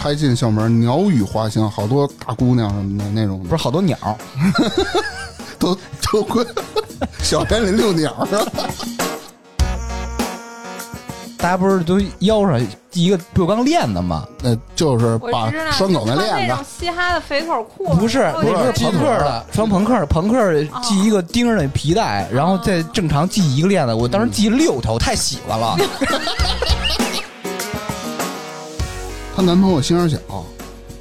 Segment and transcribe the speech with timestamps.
[0.00, 3.98] 拍进校门，鸟语花香，好多大姑娘什么的那种不是好多鸟，
[5.60, 5.76] 都
[6.10, 6.42] 都归
[7.22, 8.26] 小园里遛鸟啊。
[11.36, 14.26] 大家不是都腰上系一个不锈钢链子吗？
[14.42, 23.92] 那就是把，拴狗那链子，嘻哈的肥腿裤，不是，然后那是朋克的，穿朋克，朋克系一个钉儿的皮带，然后再正常系一个链子。
[23.92, 25.76] 我当时系六条，我太喜欢了。
[29.40, 30.18] 她男朋友心眼小，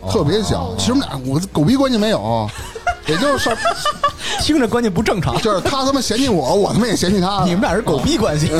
[0.09, 0.73] 特别小。
[0.77, 2.49] 其实我们俩我狗逼关系没有，
[3.05, 3.53] 也就是上
[4.39, 7.43] 听着关系不正常，就是他他妈嫌弃我，我他妈也嫌弃他。
[7.43, 8.49] 你们俩是狗逼关系。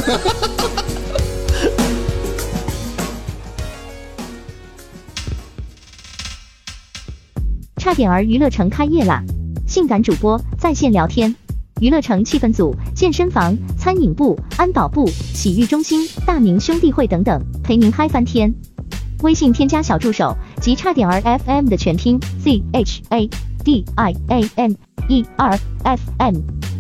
[7.78, 9.24] 差点儿娱乐城开业啦！
[9.66, 11.34] 性感主播在线聊天，
[11.80, 18.54] 娱乐城气氛组、健身房、餐饮部、安保部、洗浴中心、大明兄弟会等等，陪您嗨翻天。
[19.22, 23.30] 微信添加小助手及差点儿 FM 的全拼 Z H A
[23.66, 24.72] D I A M
[25.10, 26.36] E R F M，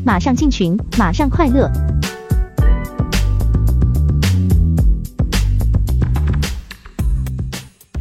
[0.05, 1.69] 马上进群，马上快乐。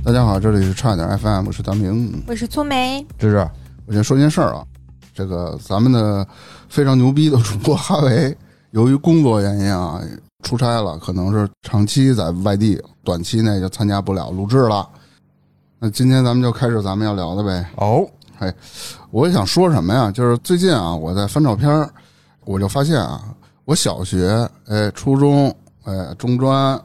[0.05, 2.23] 大家好，这里是差点 FM，我是大明。
[2.29, 3.49] 我是粗梅，芝芝，
[3.87, 4.65] 我先说件事儿啊，
[5.13, 6.25] 这个咱们的
[6.69, 8.37] 非常牛逼的主播哈维，
[8.71, 10.01] 由于工作原因啊，
[10.45, 14.89] 出差了，可能是长期在外地，短期内就参加不了录制了。
[15.81, 17.69] 那今天咱们就开始咱们要聊的呗。
[17.77, 18.09] 哦，
[18.39, 18.53] 嘿
[19.11, 20.11] 我想说什么呀？
[20.13, 21.91] 就是最近啊，我在翻照片儿，
[22.45, 26.81] 我就发现啊，我小学、哎初中、哎中专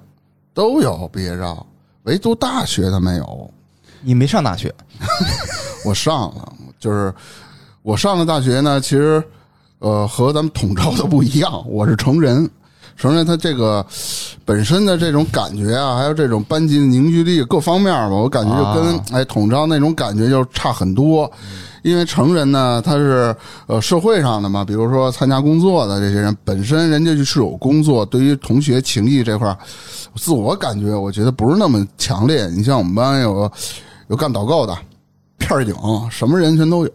[0.54, 1.66] 都有毕业照，
[2.04, 3.50] 唯独大学的没有。
[4.02, 4.74] 你没上大学，
[5.86, 7.14] 我上了，就是
[7.84, 9.24] 我上的大学呢，其实
[9.78, 12.50] 呃和咱们统招的不一样，我是成人，
[12.96, 13.86] 成人他这个
[14.46, 21.30] 本身的这种感觉啊，还有这种班级的凝聚力各方面吧，我感觉就跟、哎统招那种感觉就差很多。
[21.82, 23.36] 因为成人呢，他是
[23.68, 29.58] 呃社会上的嘛，比如说参加工作的这些人，本身人家就是有工作，对于同学情谊这块儿，
[30.16, 32.48] 自我感觉我觉得不是那么强烈。
[32.48, 33.52] 你像我们班有
[34.08, 34.74] 有干导购的，
[35.38, 35.76] 片儿警，
[36.10, 36.92] 什么人全都有。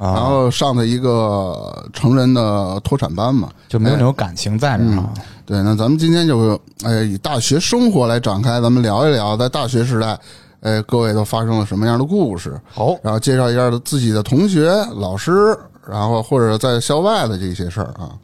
[0.00, 5.12] 然啊，后上的一个成人的脱产班嘛，就没有那种感情在那儿啊。
[5.44, 10.18] 对，那咱们今天就哎以大学生活来展开，咱们聊一聊在大学时代，
[10.60, 15.54] 哎各位都发生了什么样的故事，好，然后介绍一下自己的同学、老师，
[15.86, 18.16] 然后或者在校外的这些事儿啊。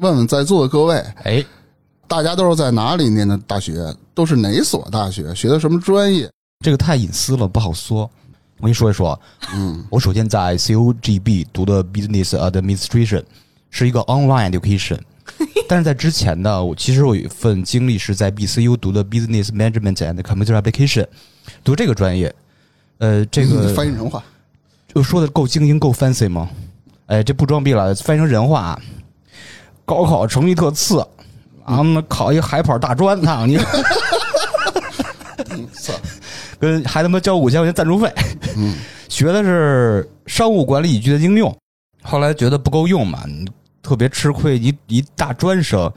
[0.00, 1.42] 问问在座的各位，哎，
[2.06, 3.94] 大家都是在哪里念的大学？
[4.14, 5.34] 都是哪所大学？
[5.34, 6.30] 学的什么专业？
[6.62, 8.08] 这个太隐私了，不好说。
[8.58, 9.18] 我跟你说一说，
[9.54, 13.22] 嗯，我首先在 COGB 读的 Business Administration，
[13.70, 14.98] 是一个 online education。
[15.68, 21.06] 但是在之前呢，我其实我有一份经历是在 BCU 读的 Business Management and Computer Application，
[21.62, 22.34] 读这个专业。
[22.98, 24.24] 呃，这个翻译成话，
[24.92, 26.48] 就说的够精英够 fancy 吗？
[27.06, 28.80] 哎，这不装逼了，翻译成人话，
[29.84, 31.06] 高考成绩特次，
[31.64, 33.56] 然后呢考一个海跑大专，操你！
[35.72, 35.92] 操，
[36.58, 38.12] 跟还他妈交五千块钱赞助费，
[38.56, 38.74] 嗯，
[39.08, 41.56] 学的是商务管理与具体应用，
[42.02, 43.22] 后来觉得不够用嘛，
[43.82, 45.90] 特别吃亏，一一大专生，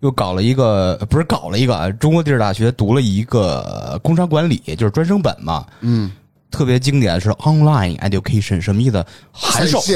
[0.00, 6.10] 又搞了一个不是搞了一个啊中国地质大学读了一个工商管理，就是专升本嘛，嗯，
[6.50, 9.04] 特别经典是 online education，什么意思？
[9.32, 9.80] 函授。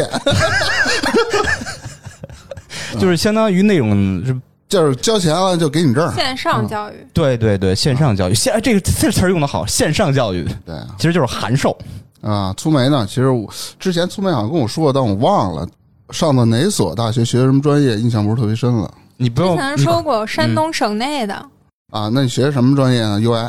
[2.98, 4.36] 就是相当于那种是，
[4.74, 10.88] 就是交钱了就给你证儿，线上教育，对对对，线上教育，线这个这词儿用的好，线上教育对啊。
[10.98, 11.76] 其实就是函授。
[12.20, 13.06] 啊，粗梅呢？
[13.06, 13.48] 其实我
[13.78, 15.64] 之前粗梅好像跟我说，但我忘了
[16.10, 21.34] 上的哪所大学，学的什么专业，印象不是特别深了你不用之前说过山东省内的，
[21.92, 22.10] 啊。
[22.12, 23.48] 那你学什么专业呢？UI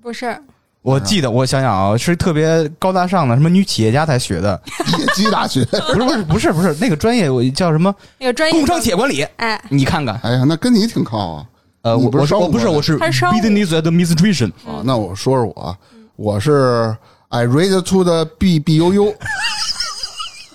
[0.00, 0.34] 不是
[0.82, 4.60] 我记得，我想想啊，是特别高大上的，什么女企业家才学的，
[4.98, 5.64] 野鸡大学。
[5.92, 9.22] 不是不是不是不是那个专业，我叫什么那个专业工商企业管理？
[9.36, 11.44] 哎，你看看，哎呀，那跟你挺靠啊。
[11.82, 15.76] 呃，我不是我不是我是 business administration，啊，那我说说我啊，
[16.16, 16.96] 我是
[17.28, 19.14] I read to the B B U U。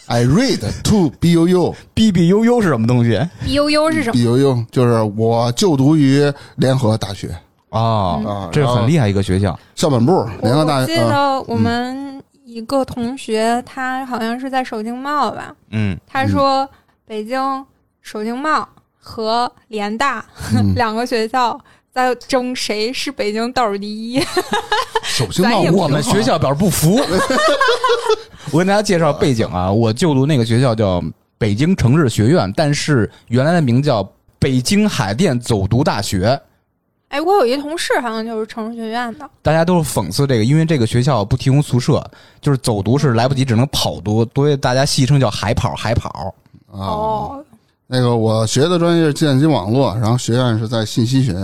[0.06, 4.24] I read to B U U B B U U 是什么东西 B U U 是什么？B
[4.24, 7.36] U U，就是我就读于联合大学
[7.80, 8.22] 啊？
[8.26, 10.96] 啊，这是很厉害一个学校，校本部联合我大学。
[10.96, 16.68] 啊我记得我们一个同学，他好像是在首经贸吧，嗯，他说
[17.06, 17.66] 北京
[18.02, 18.68] 首经贸
[19.00, 20.24] 和联大
[20.56, 21.60] 嗯 两个学校
[21.94, 24.22] 在争谁是北京倒数第一。
[25.04, 27.00] 首经贸 我们学校表示不服。
[28.52, 31.02] 我跟大家介绍背景啊，我就读那个学校叫
[31.38, 36.40] 北京城市学院，但是原来的名叫北京海淀走读大学。
[37.14, 42.04] 哎，我有一同事好像就是城市学院的，大家都是讽刺这个，因为这个学校不提供宿舍，
[42.42, 46.34] 就是走读是来不及，只能跑读，所以大家戏称叫海跑海跑。
[46.72, 47.46] 啊，哦，
[47.86, 51.44] 那个我学的专业是计算机网络，然后学院是在信息学院。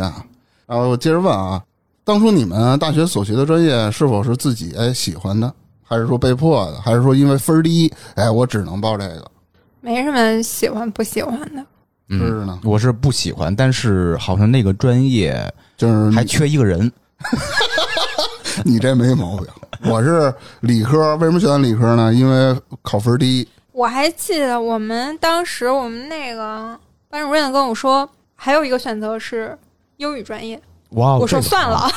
[0.66, 1.64] 然后我接着问啊，
[2.04, 9.24] 当初你们大学所学的专业是否是自己哎喜欢的，还是说被迫的，还是说因为分儿低，哎我只能报这个？
[9.82, 11.64] 没什么喜欢不喜欢的。
[12.10, 16.92] 是呢，我是不喜欢，但是好像那个专业就是还缺一个人。
[18.66, 19.48] 你这没毛病。
[19.86, 22.14] 我是理科，为什么选理科呢？
[22.14, 23.48] 因为考分低。
[23.72, 26.78] 我还记得我们当时我们那个
[27.10, 29.58] 班主任跟我说，还有一个选择是
[29.98, 30.60] 英语专业。
[30.92, 31.88] 哇，我说这个算了，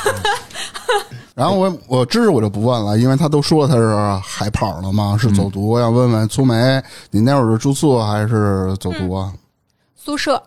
[1.35, 5.71] 然后我我知识我就不问了，因为他都说他是海跑了嘛，是走读。
[5.71, 6.81] 我想问问苏梅，
[7.11, 9.33] 你那会儿是住宿还是走读啊？
[10.05, 10.43] 宿舍、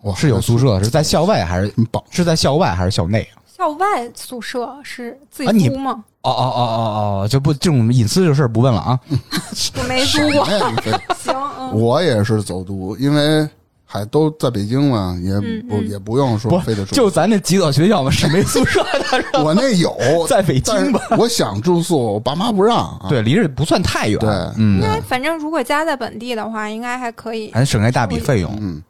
[0.00, 2.02] 我，是有宿舍，是在校外还是保。
[2.10, 3.28] 是在校外还是校内？
[3.46, 6.02] 校外宿舍是自己租吗？
[6.22, 8.98] 哦哦哦哦哦，就不这种隐私的事儿不问了啊。
[9.76, 10.46] 我没租过。
[11.14, 13.46] 行，嗯，我也是走读，因为
[13.84, 16.94] 还都在北京嘛，也不、嗯嗯也不用说非得住。
[16.94, 21.00] 就咱那几所学校嘛，是没宿舍的，我那有在北京吧？
[21.16, 23.06] 我想住宿，我爸妈不让啊。
[23.08, 24.18] 对，离这不算太远。
[24.18, 27.52] 对嗯应，该反正如果家在本地的话，应该还可以。
[27.52, 28.50] 还省下一大笔费用。
[28.60, 28.82] 嗯，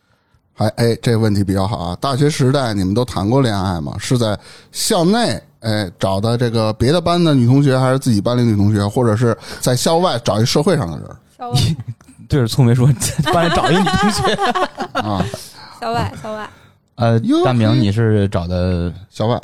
[0.54, 1.98] 还哎，这个问题比较好啊。
[2.00, 3.96] 大学时代你们都谈过恋爱吗？
[3.98, 4.38] 是在
[4.70, 11.06] 校内哎找的这个别的班的女同学，还是自己班里女同学，或者是在校外找一社会上的人
[11.36, 11.58] 校外，
[12.28, 12.86] 对着聪明说，
[13.32, 14.34] 班里找一女同学。
[14.94, 15.24] 啊？
[15.80, 16.48] 校外，校外。
[16.94, 19.40] 呃，大明，你是找的校外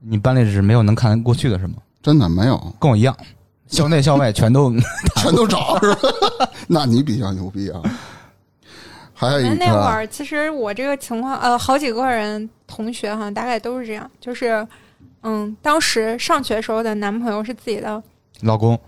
[0.00, 1.74] 你班里是没有能看得过去的是吗？
[2.02, 3.14] 真的没有，跟我一样，
[3.68, 4.72] 校内校外全都
[5.16, 6.48] 全都找是吧？
[6.66, 7.82] 那你比较牛逼啊。
[9.14, 9.54] 还有一个。
[9.54, 14.66] 那会儿其实我这个情况，呃，好几个人同学哈，大概都是这样，就是，
[15.22, 18.02] 嗯，当时上学时候的男朋友是自己的
[18.40, 18.78] 老公。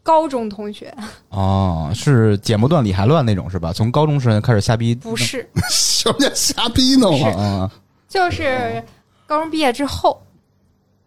[0.00, 0.90] 高中同学，
[1.28, 3.74] 哦，是剪不断理还乱那种是吧？
[3.74, 7.30] 从高中时开始瞎逼，不是，什么叫瞎逼弄啊？
[7.38, 7.70] 啊？
[8.08, 8.82] 就是
[9.26, 10.22] 高中毕业之后，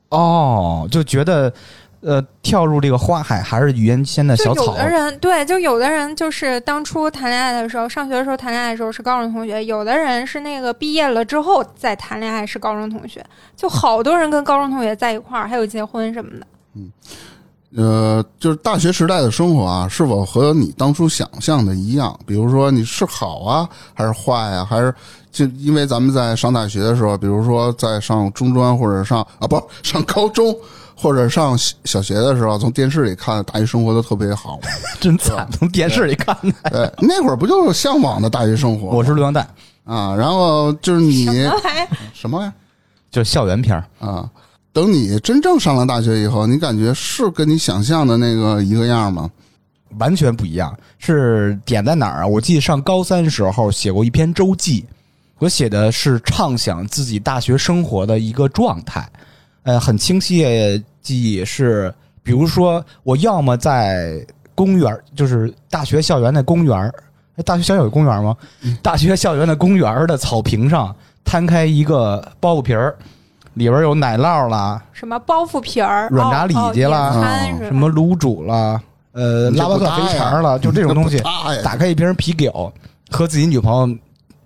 [0.09, 1.51] 哦，就觉得
[2.01, 13.24] 呃，跳入这个花海还是语言间的有小草有的人对，就有的人就是当初谈恋爱的时候，上学的时候谈恋爱的时候是高中同学，有的人是那个毕业了之后再谈恋爱是高中同学，
[13.56, 16.48] 就好多人跟高中同学在一块儿，还有结婚什么的。
[16.75, 16.92] 嗯
[17.77, 22.19] 呃，就是大学时代的生活啊，是否和你当初想象的一样？
[22.25, 24.94] 比如说你是好啊，还是坏啊，还是
[25.31, 30.53] 就因为咱们在上大学的时候，比如说在上中专或者上啊不上高中
[31.01, 34.59] 或者上小小学的时候，从电视里看大学生活都特别好。
[35.01, 36.69] 真惨，从电视里看的。
[36.69, 38.89] 对，那会儿不就是向往的大学生活？
[38.89, 39.42] 我是录像带，
[39.83, 41.25] 啊，然后就是你
[42.13, 42.53] 什么玩意儿？
[43.09, 43.83] 就是校园片。
[44.00, 44.30] 啊，
[44.71, 49.30] 等你真正上了大学以后，你感觉是跟你想象的那个一个样吗？
[49.98, 52.27] 完全不一样，是点在哪儿啊？
[52.27, 54.86] 我记得上高三时候写过一篇周记，
[55.39, 59.06] 我写的是畅想自己大学生活的一个状态，
[59.63, 61.94] 呃，很清晰的记忆是，
[62.24, 64.25] 比如说我要么在
[64.56, 66.92] 公园，就是大学校园的公园
[67.45, 68.36] 大学校园有公园吗？
[68.83, 72.95] 大学校园的公园的草坪上摊开一个包袱皮儿，
[73.55, 77.12] 里边有奶酪啦，什么包袱皮儿、软炸里脊啦
[77.63, 78.79] 什么卤煮啦，
[79.13, 81.20] 呃，腊八蒜肥肠啦，就这种东西
[81.63, 82.72] 打开一瓶啤酒，
[83.10, 83.98] 和自己女朋友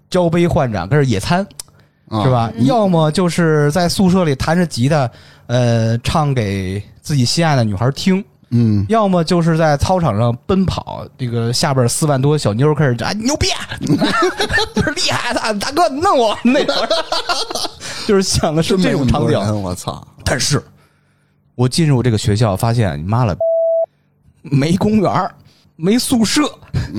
[0.10, 1.65] 交杯换盏，开始野餐，啊
[2.12, 2.52] 是吧？
[2.56, 2.66] 嗯。
[2.66, 5.10] 要么就是在宿舍里弹着吉他，
[5.48, 13.48] 呃，唱给自己心爱的女孩听；嗯，要么就是在操场上奔跑，这个下边四万多小妞开始啊牛逼，
[14.76, 16.90] 就是厉害，大大哥你弄我那会儿，
[18.08, 19.62] 就是想的是这种场景。
[19.62, 20.06] 我操！
[20.24, 20.64] 但是，
[21.56, 23.36] 我进入这个学校，发现你妈了，
[24.42, 25.34] 没公园儿
[25.76, 26.44] 没宿舍，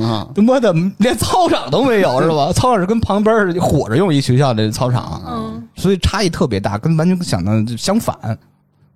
[0.02, 2.52] 啊，他妈的连操场都没有 是吧？
[2.52, 8.38] 操场是跟旁边儿火着用一学校的操场，嗯，所以差异特别大，跟完全想的相反。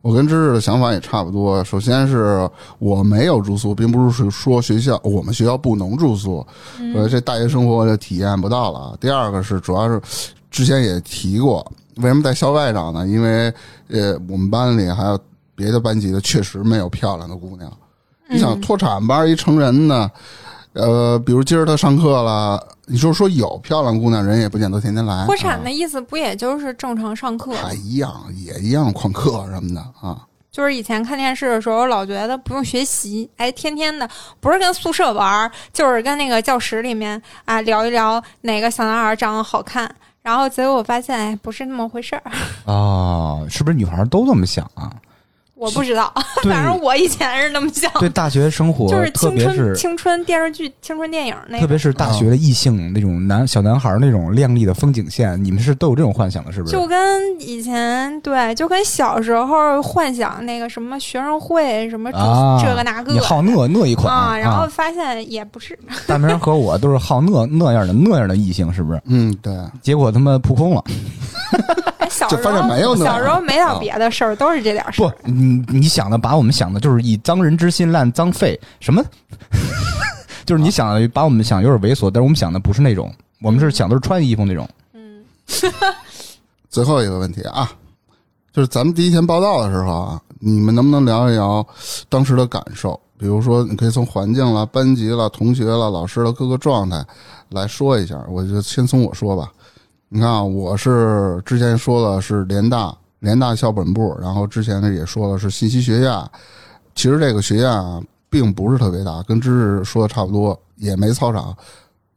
[0.03, 1.63] 我跟芝芝的想法也差不多。
[1.63, 6.47] 首先是我没有住宿，并不是说学校我们学校不能住宿，
[6.95, 8.97] 呃，这大学生活我就体验不到了。
[8.99, 10.01] 第二个是主要是
[10.51, 13.07] 之前也提过，为什么在校外找呢？
[13.07, 13.53] 因为
[13.89, 15.19] 呃，我们班里还有
[15.55, 17.71] 别的班级的，确实没有漂亮的姑娘。
[18.31, 20.11] 你想脱产吧一成人呢，
[20.75, 25.27] 呃，比如今儿他上课了，你说说有漂亮姑娘，人也不见得天天来。
[25.27, 27.59] 脱产啊的意思不也就是正常上课吗？
[27.63, 30.17] 还一样，也一样旷课什么的啊。
[30.53, 34.09] 就是以前看电视的时候，老觉得不用学习，哎，天天的
[34.41, 42.23] 不是跟宿舍玩，就是跟那个教室里面啊聊一聊哪个小男孩长得好看，然后结果我发现，哎，不是那么回事儿。
[42.73, 44.91] 啊，是不是女孩都这么想啊？
[45.61, 46.11] 我不知道，
[46.43, 47.91] 反正我以前是那么想。
[48.01, 56.73] 对大学生活，就是青特别是春青春电视剧、青春电影那个，特别是大学的异性那种男小男孩那种靓丽的风景线，你们是都有这种幻想的，是不是？
[56.73, 56.99] 就跟
[57.39, 65.79] 以前对，就跟小时候幻想那个什么学生会什么啊，这个那个，你好那那一款啊，然后发现也不是。
[66.07, 69.03] 大明和我都是好那那样的那样的异性，是不是？
[69.05, 69.53] 嗯，对，
[69.83, 70.83] 结果他妈扑空了。
[72.11, 79.03] 哎，小时候没有那小时候没到别的事儿，都是这点事儿不。，你你想的把我们想的就是以脏人之心烂脏肺，什么？
[80.45, 84.69] 就是你想的把我们想有点猥琐，但是我们想的不是那种，我们是想的是穿衣服那种。
[84.95, 85.25] 嗯，
[86.69, 87.71] 最后一个问题啊，
[88.53, 91.65] 就是咱们第一天报道的时候啊，你们能不能聊一聊
[92.09, 92.99] 当时的感受？
[93.17, 97.05] 比如说，你可以从环境了、班级了、同学了、老师的各个状态
[97.51, 98.19] 来说一下。
[98.27, 99.53] 我就先从我说吧。
[100.13, 106.13] 你看啊，我是之前说的是联大联大校本部，然后之前呢也说了是信息学院。
[106.97, 111.57] 其实这个学院啊，并不是特别大，跟知识说的差不多，也没操场，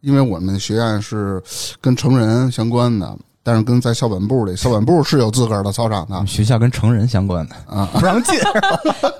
[0.01, 1.39] 因为我们学院是
[1.79, 3.15] 跟成人相关的。
[3.43, 8.33] 但是跟在校本部里，校本部是有自个儿的操场的学校跟成人相关的啊，不让进。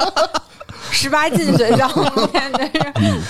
[0.89, 1.87] 十八禁学校，
[2.33, 2.65] 感觉
[2.99, 3.21] 是。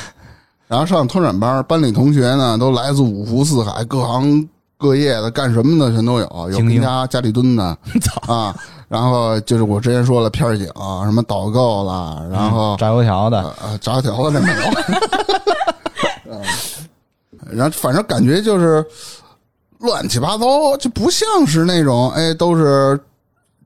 [0.67, 4.47] 然后上拓展班，班里同学呢都来自五湖四海，各行
[4.83, 7.63] 各业的，干什么的全都有，有精英跟家家里蹲的
[8.27, 8.53] 啊。
[8.89, 10.67] 然后就是我之前说了片儿警，
[11.05, 14.61] 什么导购啦，然后炸油条的，呃炸油条的那没有。
[16.29, 16.41] 嗯
[17.51, 18.83] 然后反正感觉就是
[19.79, 22.99] 乱七八糟，就不像是那种哎，都是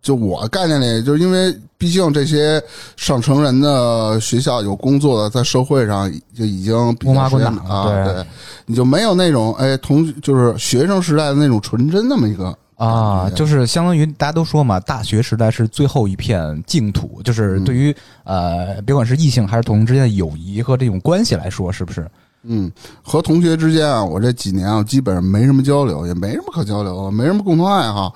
[0.08, 2.64] 就我概念里，就是因为毕竟这些
[2.96, 8.26] 上成人的学校有工作的，在社会上就已经比摸麻滚较时间打啊，对对，
[8.66, 22.10] 你就没有那种哎同就是学生时代的那种纯真那么一个啊，就是相当于大家都说嘛，大学时代是最后一片净土，就是对于、呃，别管是异性还是同性之间的友谊和这种关系来说，是不是？
[22.48, 22.72] 嗯，
[23.04, 28.14] 和同学之间啊，我这几年啊，基本上没什么交流，也没什么可交流的，没什么共同爱好，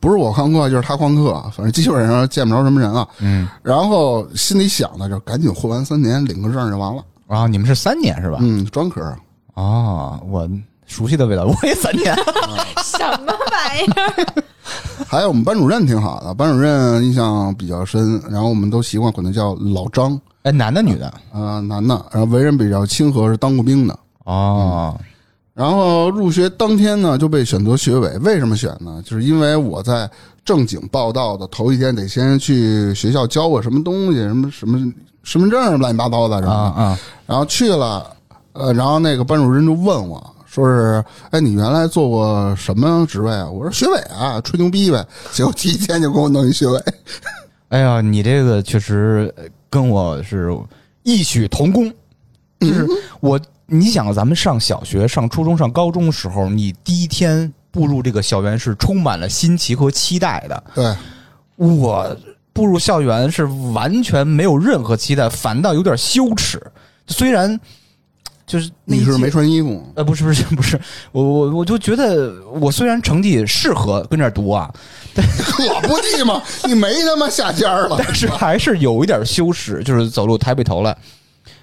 [0.00, 3.06] 不是我旷课就是他旷课，反正基本上见不着什么人了。
[3.20, 7.04] 嗯，然后心里想的就赶紧混完三年，领个证就完了。
[7.28, 8.38] 然后你们是三年是吧？
[8.40, 9.00] 嗯，专科。
[9.54, 10.48] 哦，我
[10.86, 12.14] 熟悉的味道，我也三年。
[12.84, 14.42] 什么玩意儿？
[15.06, 21.12] 还有我们班主任挺好的，班主任印象比较深，然后我们都习惯管他叫老张，哎，男的女的？
[21.32, 23.98] 呃，男的，然后为人比较亲和，是当过兵的。
[24.24, 24.94] 哦，
[25.54, 29.02] 然后入学当天呢就被选择学委，为什么选呢？
[29.06, 30.08] 就是因为我在
[30.44, 34.78] 正经报道的头一天得先去学校交个什么东西，什么什么
[35.22, 36.36] 身份证乱七八糟的。
[36.46, 38.06] 啊啊，然后去了，
[38.52, 43.48] 呃，然后那个班主任就问我说是，哎，你原来做过什么职位啊？
[43.48, 45.06] 我说学委啊，吹牛逼呗。
[45.32, 46.78] 结果第一天就给我弄一学委，
[47.70, 49.44] 哎呀，你这个确实呃
[49.74, 50.56] 跟我是
[51.02, 51.92] 异曲同工，
[52.60, 52.86] 就是
[53.18, 60.64] 我，你想咱们上小学、上初中、上高中的时候，你第一天步入这个校园是充满了新奇和期待的。
[60.76, 60.94] 对，
[61.56, 62.16] 我
[62.52, 66.62] 步入校园是完全没有任何期待，反倒有点羞耻。
[67.08, 67.58] 虽然
[68.46, 69.82] 就是那你是没穿衣服吗？
[69.96, 70.78] 呃，不是不是 不是，
[71.12, 74.70] 我我我就觉得我虽然成绩适合跟这儿读啊，
[75.14, 77.96] 可不地嘛，你没他妈下家了。
[77.98, 80.96] 但是还是有一点羞耻，就是走路抬不起头来。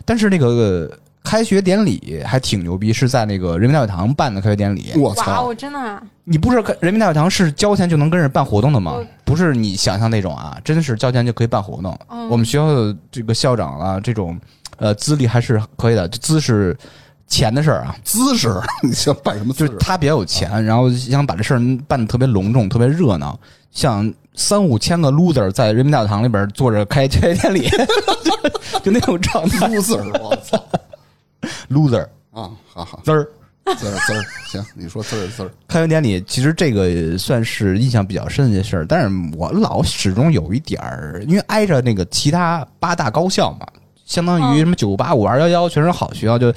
[0.05, 4.91] 但是那个、呃开学典礼还挺牛逼，是在那个人民大会堂办的开学典礼。
[4.95, 5.43] 我哇，操！
[5.43, 9.05] 我真的啊你不是人民大会堂是交钱就能跟着办活动的吗我？
[9.23, 11.95] 不是你想象那种啊，真的是交钱就可以办活动。
[12.09, 14.35] 嗯我们学校的这个校长啊，这种
[14.81, 16.75] 呃资历还是可以的，资是
[17.27, 17.95] 钱的事儿啊。
[18.03, 18.49] 姿势，
[18.81, 19.67] 你想办什么姿势？
[19.67, 23.39] 就是他比较有钱，然后想把这事儿办得特别隆重、特别热闹，
[23.71, 29.69] 像三五千个 loser 在人民大会堂里边坐着开开典礼，就 就那种状态。
[29.69, 30.61] 姿势，我操
[31.69, 33.23] ！loser 啊，好好，滋儿，
[33.77, 35.51] 滋儿滋儿，行，你说滋儿滋儿。
[35.67, 43.67] 开学典礼，其实这个算是印象比较深的事儿，但是我老始终有一点儿，因为挨着那个其他八大高校嘛，
[44.11, 46.51] 相当于什么九八五二幺幺全是好学校，就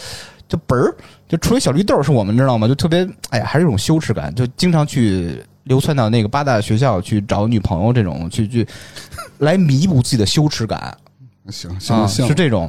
[0.48, 0.92] 就嘣儿
[1.28, 2.66] 就除了小绿豆是我们知道吗？
[2.66, 8.66] 就特别哎呀，还是一种羞耻感，就经常去流窜到那个八大学校去找女朋友这种，去去
[9.38, 10.92] 来弥补自己的羞耻感。
[11.48, 12.68] 行啊，行行，是这种。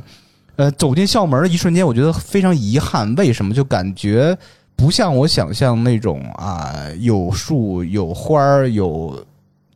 [0.57, 3.13] 呃，走进校门的一瞬间，我觉得非常遗憾。
[3.15, 3.55] 为什么？
[3.55, 4.37] 就感觉
[4.75, 9.25] 不像我想象那种啊，有树、有花儿、有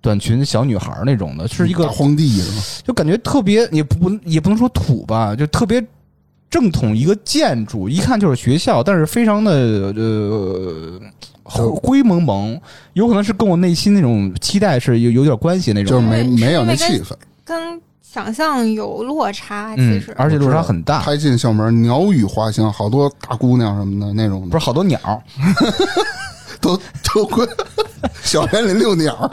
[0.01, 2.61] 短裙小女孩那种的，是一个荒地是吗？
[2.85, 5.85] 就感觉特别，也不也不能说土吧，就特别
[6.49, 9.51] 正统一个建筑，一看就是学校，但是非常的
[9.95, 10.99] 呃
[11.43, 12.59] 灰蒙蒙，
[12.93, 17.11] 有可能是跟我内心那种期待是有有点关系那种，就是没没有那气氛。
[17.43, 21.01] 跟想象有落差，其嗯实，而且落差很大。
[21.01, 24.99] 开进校门，鸟语花香，好多大姑娘什么的那种的，不是好多鸟，
[26.61, 26.79] 都
[27.13, 27.45] 都快
[28.21, 29.29] 小园里遛鸟啊。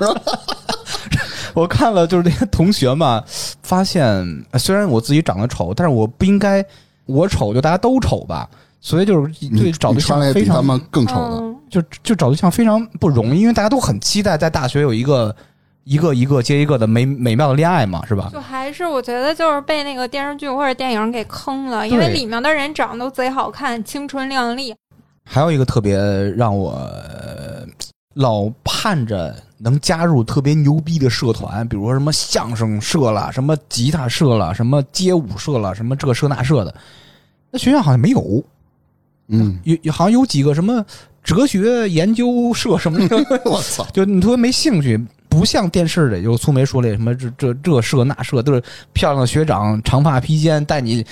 [1.54, 3.22] 我看了就是那些同学嘛，
[3.62, 4.04] 发现
[4.50, 6.64] 呃虽然我自己长得丑，但是我不应该
[7.06, 8.46] 我丑就大家都丑吧，
[8.80, 15.34] 所以就是对你找对象非常比他们更丑的，嗯，就就找对象非常不容易，因为大家都很期待在大学有一个
[15.84, 18.28] 一个一个接一个的美美妙的恋爱嘛，是吧？
[18.30, 24.74] 就还是我觉得就是被那个电视剧或者电影给坑了，因为里面的人长得都贼好看，青春靓丽。
[25.28, 25.98] 还有一个特别
[26.36, 27.66] 让我呃
[28.14, 36.74] 老盼着能加入特别牛逼的社团，比如说什么相声社啦、什么吉他社啦、什么街舞社啦、什么这社那社的，
[37.50, 38.42] 那学校好像没有，
[39.28, 40.86] 嗯，有有好像有几个什么
[41.24, 44.98] 哲学研究社什么的， 我操，就你特别没兴趣。
[45.28, 48.62] 不像电视里就苏梅说的什么这这这社那社，都是
[48.94, 51.04] 漂亮的学长长发披肩带你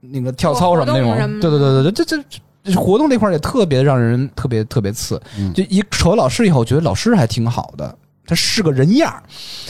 [0.00, 1.40] 那个跳操什么那种。
[1.40, 2.38] 对对对对，这这这
[2.74, 5.20] 活动这块儿也特别让人特别特别次。
[5.38, 7.96] 嗯就一瞅老师以后，觉得老师还挺好的，
[8.26, 9.22] 他是个人样儿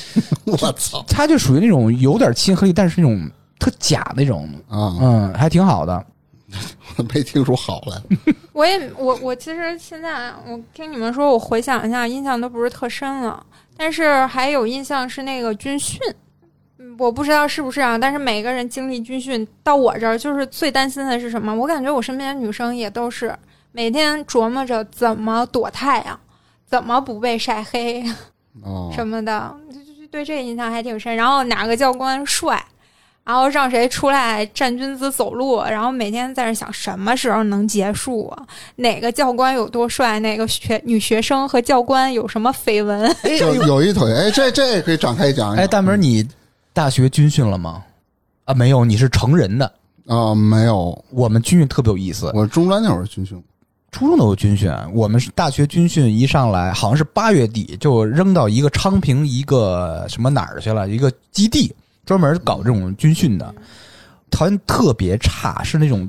[0.47, 4.97] 我操他就属于那种有点亲和力，但是那种特假那种，啊！
[5.01, 6.05] 嗯，还挺好的。
[7.13, 8.01] 没听出好来，
[8.53, 13.45] 我也我我其实现在我听你们说，我回想一下，印象都不是特深了，
[13.77, 15.99] 但是还有印象是那个军训。
[16.97, 21.55] 嗯，我不知道是不是啊，但是每个人经历军训到我这儿，就是最担心的是什么？
[21.55, 23.35] 我感觉我身边的女生也都是
[23.73, 26.19] 每天琢磨着怎么躲太阳，
[26.67, 28.03] 怎么不被晒黑
[28.63, 31.15] 哦，什么的，就就就对这个印象还挺深。
[31.15, 32.65] 然后哪个教官帅，
[33.23, 38.47] 然后让谁出来站军姿走路，然后每天在那想什么时候能结束啊？
[38.77, 40.19] 哪个教官有多帅？
[40.21, 43.15] 哪个学女学生和教官有什么绯闻？
[43.39, 45.65] 就有一腿，哎，这这可以展开讲一讲。
[45.65, 46.27] 哎，大门，你
[46.77, 47.83] 大学军训了吗？
[48.45, 49.65] 啊，没有，你是成人的。
[50.07, 53.43] 啊，没有，我们军训特别有意思，我中专那会儿军训，
[53.91, 63.55] 初中都有军训，我们是大学军训一上来，好像是八月底就扔到一个昌平一个什么哪儿去了，一个基地，专门搞这种军训的，
[64.31, 66.07] 条件特别差，是那种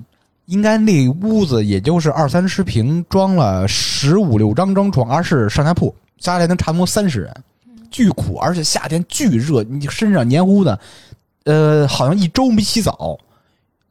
[0.48, 7.34] 应该那屋子也就是二三十平，装了十五六张张床，而是上下铺，加起来能差不多三十人，
[7.90, 10.80] 巨苦，而且夏天巨热，你身上黏糊的，
[11.46, 13.18] 呃，好像一周没洗澡。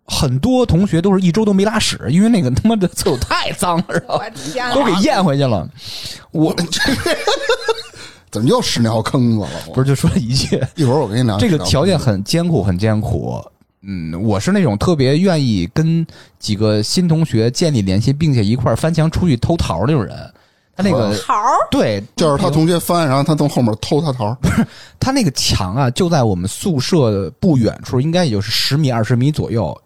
[0.08, 5.68] 很多同学都是一周都没拉屎，因为那个他妈的厕所太脏了，知道吧我天都给咽回去了。
[6.30, 6.54] 我
[8.30, 9.48] 怎么又屎尿坑子了？
[9.74, 13.44] 不是就说一句，一会儿我跟你聊这个条件很艰苦，很艰苦。
[13.82, 16.06] 嗯，我是那种特别愿意跟
[16.38, 20.16] 几个新同学建立联系，并且一块儿翻墙出去偷桃那种人。
[20.76, 24.34] 他那个桃儿对，就是他同学翻，然后他从后面偷他桃儿。
[24.42, 24.66] 不是，
[25.00, 29.76] 他那个墙啊，就在我们宿舍不远处，应该也就是十米、二十米左右。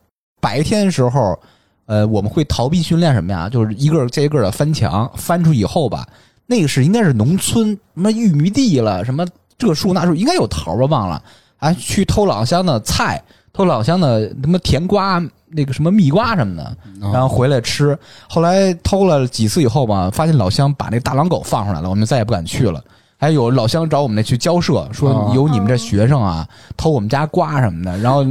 [0.41, 1.39] 白天的时候，
[1.87, 3.49] 呃，我们会逃避训练什么呀？
[3.49, 6.05] 就是一个接一个的翻墙，翻出以后吧，
[6.47, 9.25] 那个是应该是农村什么玉米地了，什么
[9.57, 10.87] 这树那树，应该有桃吧？
[10.87, 11.23] 忘了，
[11.59, 17.99] 啊，去偷老乡的菜，偷老乡的什么甜瓜，那个什么蜜瓜什么的，啊然后回来吃。
[18.29, 22.83] 后来偷了几次以后吧，发现老乡把那大狼狗放出来了，我们再也不敢去了。
[23.19, 28.25] 还有老乡找我们那去交涉，说啊有你们这学生啊偷我们家瓜什么的，然后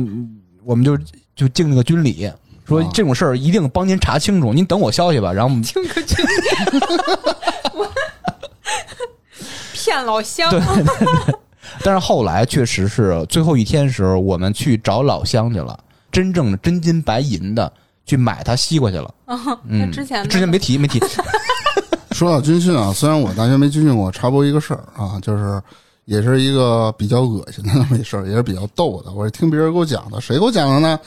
[0.63, 0.97] 我们就
[1.35, 2.31] 就敬那个军礼，
[2.65, 5.31] 说啊这种事儿一定帮您查清楚，您等我消息吧。
[5.31, 6.25] 然后我们听个军
[9.73, 10.59] 骗老乡，对
[11.83, 15.79] 但是后来确实是最后一天的时候，我们去找老乡去了，
[16.11, 17.71] 真正的真金白银的
[18.05, 19.13] 去买他西瓜去了。
[19.25, 19.35] 那
[19.67, 20.99] 嗯，之前之前没提没提，
[22.11, 25.61] 说到军训啊，虽然我大学没军训过，插播一个事儿啊，就是
[26.05, 29.11] 也是一个比较恶心的那么一事儿，也是比较逗的。
[29.11, 30.99] 我是听别人给我讲的，谁给我讲的呢？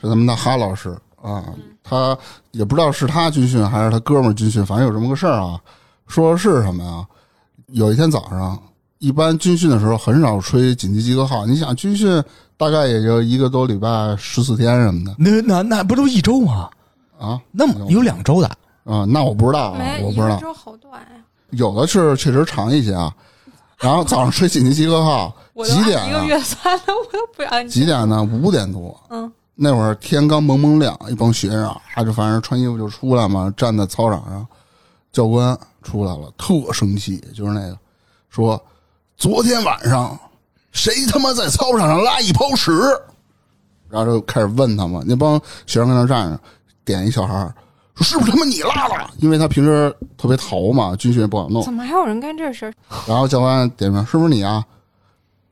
[0.00, 1.44] 是咱们的哈老师啊，
[1.82, 2.16] 他
[2.52, 5.60] 也不知道是他军训还是他哥们儿军训，反正有这么个事儿啊。
[6.06, 7.06] 说是什么呀？
[7.68, 8.58] 有一天早上，
[9.04, 12.22] 一般军训的时候很少吹紧急集合号，你想军训
[12.56, 16.70] 大概也就一个多礼拜十四天什么的那那那不都一周吗？
[17.18, 18.48] 啊那么有两周的，
[18.84, 20.40] 啊，那我不知道啊，我不知道一。
[20.40, 21.22] 周好短呀。
[21.50, 23.14] 有的是确实长一些啊。
[23.78, 25.36] 然后早上吹紧急集合号，
[25.66, 26.08] 几点啊？
[26.08, 28.22] 一个月算了，我都不让你几点呢？
[28.22, 28.98] 五点多。
[29.10, 34.46] 嗯，那会儿天刚蒙蒙亮，一帮学生啊，就反正穿衣服就出来嘛，站在操场上。
[35.12, 37.78] 教官出来了，特生气，就是那个
[38.30, 38.60] 说，
[39.16, 40.18] 昨天晚上
[40.72, 42.72] 谁他妈在操场上拉一泡屎？
[43.88, 46.40] 然后就开始问他们，那帮学生跟那站着，
[46.84, 47.54] 点一小孩儿
[47.94, 49.10] 说是不是他妈你拉的？
[49.18, 51.62] 因为他平时特别淘嘛，军训也不好弄。
[51.62, 52.74] 怎么还有人干这事儿？
[53.06, 54.64] 然后教官点名，是不是你啊？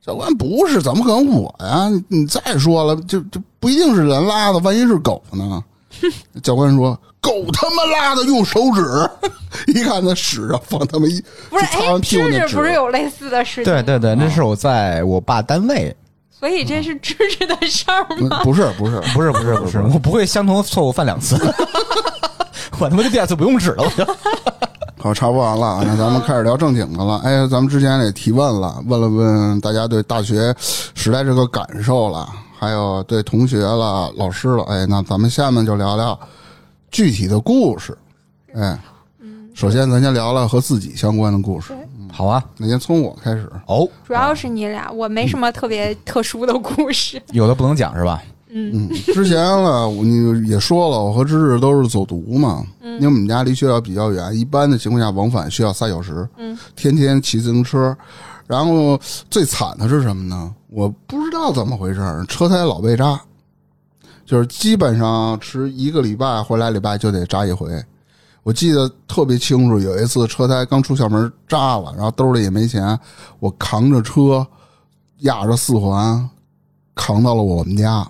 [0.05, 1.87] 教官不是，怎么可能我呀？
[1.87, 5.63] 你你再说了，就就不一定是人拉的，万一是狗呢？
[6.43, 8.83] 教官说狗他妈拉的，用手指
[9.67, 13.73] 一看那屎啊，放他妈一不是，哎就擦完，屁股芝那纸芝不是有类似的事情？
[13.73, 15.95] 对对对，那是我在我爸单位，
[16.29, 18.41] 所以这是知识的事儿嗯吗？
[18.43, 21.37] 不是不是，不是不是不是，我不会相同的错误犯两次，
[22.77, 24.05] 我他妈就第二次不用纸了，我就。
[24.99, 27.19] 好，插播完了，那咱们开始聊正经的了。
[27.25, 30.55] 哎，咱们之前也提问了，问了问大家对大学
[30.95, 32.25] 时代这个感受了，
[32.57, 34.63] 还有对同学了、老师了。
[34.63, 36.17] 哎，那咱们下面就聊聊
[36.93, 37.97] 具体的故事。
[38.53, 38.79] 哎，
[39.55, 41.73] 首先咱先聊聊和自己相关的故事。
[42.11, 43.51] 好啊，那先从我开始。
[43.65, 47.19] 哦，主要是你俩，我没什么特别特殊的故事。
[47.33, 48.21] 有的不能讲是吧？
[48.49, 57.97] 嗯，之前了，你也说了，我和芝芝都是走读嘛，因为我们家离学校比较远，一般的情况下往返需要仨小时，嗯，天天骑自行车。
[58.45, 58.99] 然后
[59.31, 60.53] 最惨的是什么呢？
[60.69, 63.19] 我不知道怎么回事，车胎老被扎，
[64.33, 67.69] 就是基本上持一个礼拜或俩礼拜就得扎一回。
[68.41, 72.99] 我记得特别清楚，有一次车胎刚出校门扎了，然后兜里也没钱，
[73.39, 74.43] 我扛着车，
[75.19, 76.27] 压着四环，
[76.95, 78.03] 扛到了我们家，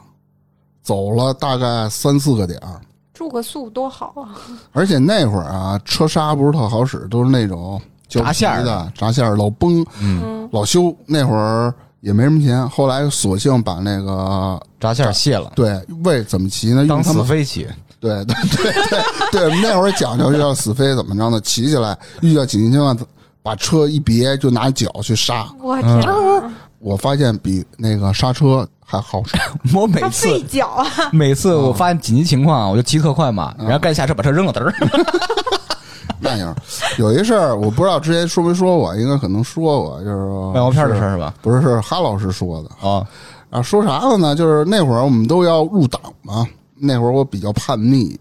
[0.81, 2.79] 走了大概三四个点儿。
[3.13, 4.31] 住个宿多好啊！
[4.71, 10.95] 而且那会儿啊，车刹不是特好使，都是那种胶皮闸线儿的闸线儿老崩，嗯，老修。
[11.05, 16.85] 那会儿也没什么钱，后来索性把那个闸线卸了，对为怎么骑呢？
[16.85, 17.65] 用当死他们飞骑，
[18.01, 18.73] 对对对
[19.31, 21.39] 对对，那会儿讲究要死飞怎么着呢？
[21.39, 22.97] 骑起来遇到紧急情况，
[23.41, 25.47] 把车一别就拿脚去刹。
[25.61, 29.37] 我天哪，我发现比那个刹车还好使。
[29.73, 30.85] 我每次费脚啊！
[31.13, 34.73] 每次我发现紧急情况，我就骑特快嘛，然后该下车把车扔了，嘚儿。
[36.23, 36.55] 那样
[36.97, 40.15] 有一事儿，我不知道之前说没说过，应该可能说过，就是
[40.53, 41.33] 卖毛片的事儿是吧？
[41.41, 42.89] 不是是哈老师说的。
[42.89, 43.05] 啊，
[43.49, 44.33] 啊，说啥了呢？
[44.33, 46.47] 就是那会儿我们都要入党嘛，
[46.79, 48.17] 那会儿我比较叛逆，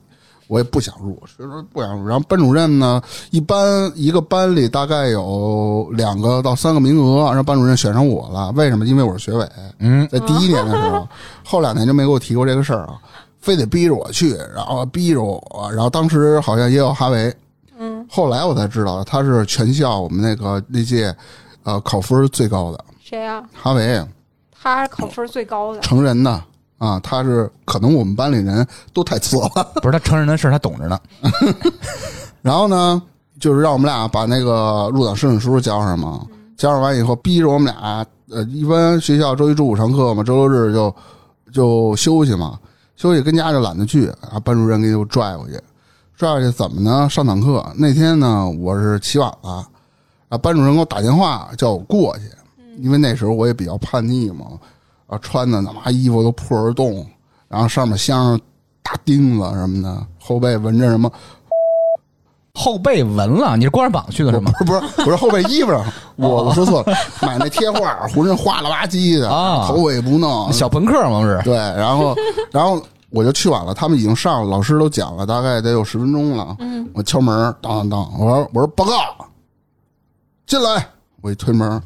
[0.48, 2.06] 我也不想入，所以说不想入。
[2.06, 8.50] 然后班主任呢，一般一个班里大概有两个到三个名额，让班主任选上我了。
[8.52, 8.84] 为什么？
[8.84, 11.06] 因为我是学委，嗯，在第一年的时候，
[11.44, 12.98] 后两年就没给我提过这个事儿啊，
[13.40, 17.34] 非得逼着我去，然后逼着我，然后当时好像也有哈维，
[18.02, 21.14] 嗯，后来我才知道他是全校我们那个那届，
[21.62, 24.04] 呃，考分最高的谁呀、哈维。
[24.50, 25.80] 他考分最高的。
[25.80, 26.42] 成人的
[26.78, 29.48] 啊，他是可能我们班里人都太次了。
[29.82, 30.98] 不是他成人的事儿他懂着呢。
[32.42, 33.02] 然后呢，
[33.40, 36.24] 就是让我们俩把那个入党申请书交上嘛，
[36.56, 40.94] 交上完以后，逼着我们俩，呃，一般学校周一周五上课嘛，周六日就
[41.52, 42.58] 就休息嘛，
[42.96, 45.60] 休息跟家就懒得去，啊，班主任给我拽过去，
[46.16, 47.09] 拽下去怎么呢？
[47.11, 49.66] 上堂课那天呢，我是起晚了，
[50.29, 52.25] 啊，班主任给我打电话叫我过去，
[52.79, 54.46] 因为那时候我也比较叛逆嘛，
[55.07, 57.05] 啊，穿的他妈衣服都破着洞，
[57.48, 58.40] 然后上面镶上
[58.83, 61.11] 大钉子什么的，后背纹着什么。
[62.55, 64.53] 后背纹了，你是光着膀去的是吗？
[64.66, 65.83] 不是不是后背衣服上，
[66.16, 71.40] 我 我说错了，买那贴画，浑身花了吧唧的，啊头发也不弄，小朋克嘛不是？
[71.44, 72.14] 对，然后
[72.51, 72.81] 然后
[73.12, 76.57] 我就去晚了，他们已经上了，老师都讲了，大概得有十分钟了。
[76.59, 78.92] 嗯，我敲门，当当当，我说我说报告，
[80.46, 80.88] 进来。
[81.20, 81.81] 我一推门，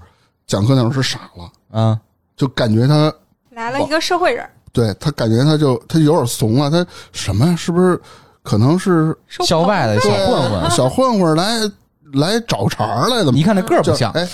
[0.47, 2.01] 讲课那老师傻了，啊，
[2.39, 3.13] 就感觉他
[3.51, 7.55] 来了一个社会人，对他感觉他就他有点怂了，他什么呀？
[7.55, 8.01] 是不是
[8.43, 11.71] 可能是校外的小混混，小混混来
[12.15, 13.41] 来找茬来的吗你？
[13.41, 14.29] 一看这个儿不像，就哎，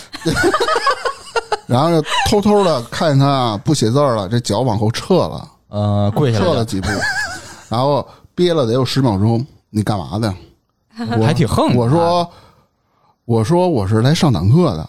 [1.67, 6.89] 然后就偷偷的看见他不写字了，这脚往后撤了，呃，跪下来了，撤了几步，
[7.69, 9.45] 然后憋了得有十秒钟。
[9.71, 10.35] 你干嘛的？
[11.19, 11.79] 我还挺横的。
[11.79, 12.31] 我说，
[13.25, 14.89] 我说我是来上党课的。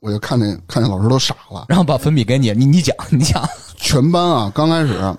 [0.00, 3.42] 我就看见看见老师都傻了，然后把粉笔给你，你你讲，你讲，
[3.76, 5.16] 全班啊，刚开始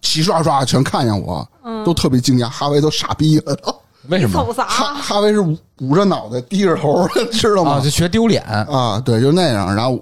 [0.00, 3.74] 齐刷刷全看见我，嗯都特别惊讶，哈维都傻逼了都。
[4.08, 4.44] 为什么？
[4.54, 7.72] 哈哈维是捂捂着脑袋低着头， 知道吗？
[7.72, 7.80] 啊？
[7.80, 9.74] 就学丢脸，啊，对，就那样。
[9.74, 9.98] 然后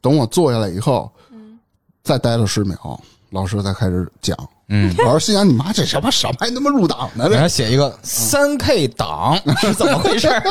[0.00, 1.10] 等我坐下来以后，
[2.02, 2.98] 再待了十秒，
[3.30, 4.36] 老师才开始讲。
[4.68, 7.26] 嗯，老师心想：你妈这什么什么还他妈入党呢？
[7.28, 10.42] 这然后写一个三 K 党 是怎么回事儿？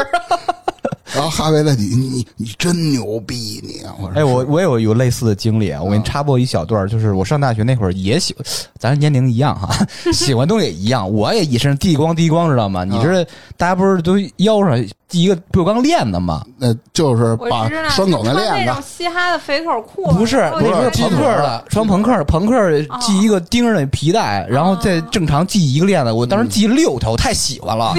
[1.14, 3.82] 然后哈维在底，你你你真牛逼你！
[4.00, 8.36] 我说哎，我我有有类似的经历啊，我给你插播一小段，就是我上大学那会儿也喜，
[8.80, 9.70] 咱年龄一样哈，
[10.12, 12.84] 喜欢东西也一样，我也一身地光地光，知道吗？
[12.84, 13.24] 你知道
[13.56, 16.44] 大家不是都腰上系一个不锈钢链子吗？
[16.58, 27.94] 那就是把，拴狗那链子，那种嘻哈的肥口裤，不是，不是朋克的，穿朋克，朋克系一个钉儿的皮带，然后再正常系一个链子，我当时系六条，太喜欢了。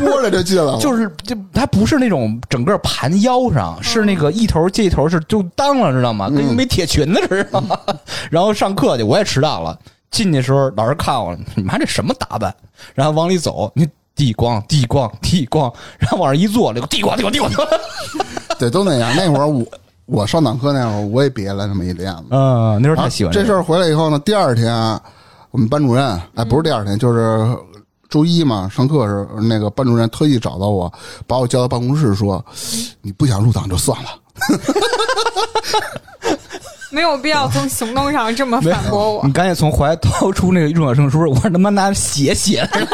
[0.00, 0.78] 拖着就进来了。
[0.78, 6.28] 就是就它不是那种整个盘腰上，是那个一头接一头是就当了，知道吗？
[6.28, 7.62] 跟没铁裙子似的。
[8.30, 9.78] 然后上课去，我也迟到了。
[10.10, 12.54] 进去的时候，老师看我，你妈这什么打扮？
[12.94, 17.50] 然后往里走，你地光地光地光，然后往上一坐，那个地光地光地光。
[18.58, 19.10] 对，都那样。
[19.16, 19.64] 那会儿我
[20.04, 22.24] 我上党课那会儿，我也别了那么一链子。
[22.30, 23.34] 嗯，那时候太喜欢儿。
[23.34, 24.74] 这事儿回来以后呢，第二天
[25.50, 27.56] 我们班主任，哎，不是第二天，就是
[28.12, 30.92] 周一嘛，上课时那个班主任特意找到我，
[31.26, 32.44] 把我叫到办公室说
[33.00, 34.08] ：“你不想入党就算了。
[36.92, 39.32] 没有必要从行动上这么反驳我你。
[39.32, 42.86] 赶紧从怀掏出那个入党证书，我说他妈拿血写的，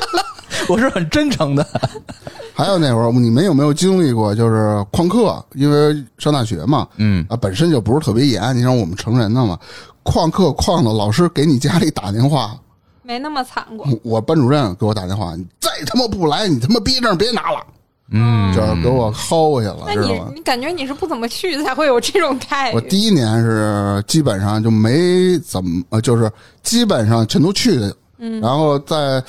[0.70, 1.66] 我是很真诚的。
[2.56, 5.44] ”还有那会儿，你们有没有经历过，就是旷课？
[5.54, 8.56] 因为上大学嘛，嗯啊，本身就不是特别严。
[8.56, 9.58] 你像我们成人的嘛，
[10.02, 12.56] 旷课旷的，老师给你家里打电话，
[13.12, 17.62] 没那么惨过，我班主任给我打电话，你再他妈不来，你他妈毕业证别拿了，
[18.10, 20.32] 嗯，就是给我薅过去了，那你知道吧？
[20.34, 22.74] 你感觉你是不怎么去才会有这种待遇？
[22.74, 26.30] 我第一年是基本上就没怎么，呃，就是
[26.62, 29.22] 基本上全都去的，嗯然后在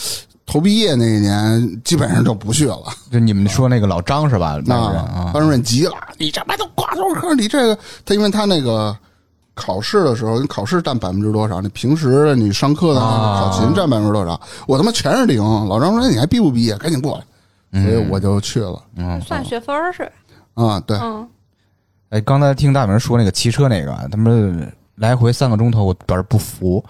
[0.45, 2.79] 头毕业那一年，基本上就不去了。
[3.11, 4.53] 就你们说那个老张是吧？
[4.65, 7.35] 班主任那啊班主任急了，你这妈都挂多少科？
[7.35, 8.95] 你这个他因为他那个
[9.55, 11.61] 考试的时候，你考试占百分之多少？
[11.61, 14.39] 你平时你上课的那个考勤占百分之多少？
[14.67, 15.43] 我他妈全是零。
[15.67, 16.75] 老张说你还毕不毕业？
[16.77, 17.23] 赶紧过来。
[17.81, 20.05] 所以我就去了嗯，算学分儿是
[20.53, 20.63] 吧？
[20.63, 21.27] 啊，对，嗯，
[22.09, 26.85] 哎，刚才听大明说那个骑车那个，他们来回三个钟头，我表示不服。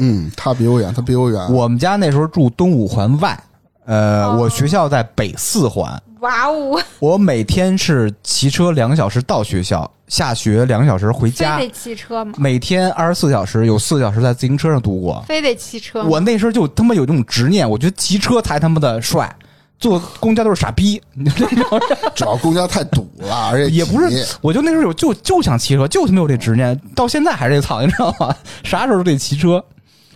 [0.00, 1.50] 嗯，他比我远，他比我远。
[1.50, 3.42] 我们家那时候住东五环外，
[3.86, 12.34] 呃，哦我学校在北四环，哇哦，我每天是骑车两个小时到学校，下学两个小时回家，非得骑车吗？
[12.36, 15.24] 每天二十四小时有四个小时在自行车上度过。
[15.26, 16.08] 非得骑车吗？
[16.10, 19.34] 我那时候就他妈有这种执念，我觉得骑车才他妈的帅，
[19.78, 21.00] 坐公交都是傻逼。
[21.14, 21.80] 你知道吗
[22.14, 28.34] 主要公交太堵了，而且也不是，我就那时候有就就想骑车，就他妈有这执念，到现在还是这操，你知道吗？
[28.62, 29.64] 啥时候都得骑车。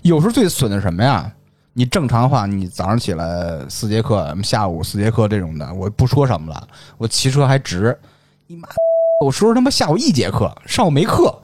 [0.03, 1.31] 有时候最损的什么呀？
[1.73, 7.97] 你正常的话，你早上起来四节课，下午四节课这种的，我不说什么了，我骑车还值。
[8.47, 8.67] 你妈，
[9.25, 11.37] 我说他妈下午一节课，上午没课，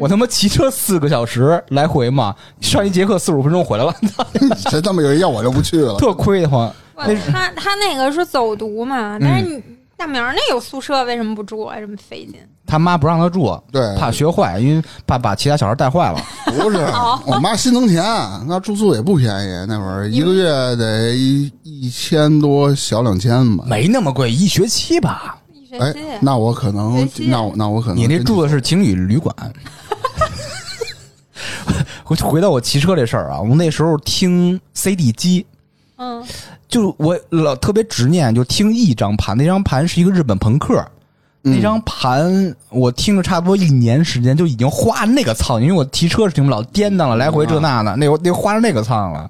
[0.00, 3.94] 我他妈骑车四个小时来回嘛，上一节课四十五分钟回来了，
[4.68, 5.94] 真他妈有人要我就不去了。
[5.96, 6.72] 特亏得慌。
[6.96, 9.62] 哇他他那个是走读嘛，但是你
[9.96, 11.78] 大明儿那有宿舍，为什么不住啊？
[11.78, 12.34] 这么费劲？
[12.66, 16.20] 他妈不让他住，对怕学坏，因为怕把其他小孩带坏了。
[16.60, 16.78] 不是，
[17.26, 18.02] 我妈心疼钱，
[18.46, 20.44] 那住宿也不便宜，那会儿一个月
[20.76, 23.64] 得一一千多，小两千吧。
[23.66, 25.36] 没那么贵，一学期吧。
[25.78, 29.34] 哎那我可能那我那我可能你那住的是情侣旅馆。
[32.04, 35.46] 回回到我骑车这事儿啊，我那时候听 CD 机，
[35.96, 36.22] 嗯，
[36.68, 40.76] 就我老特别执念，就听一张盘，那张盘是一个日本朋克。
[41.42, 49.26] 嗯那张盘我听了差不多一年时间，就已经花那个苍蝇，因为我骑车是挺老颠当了，来回这那的，那我那花了那个苍蝇了。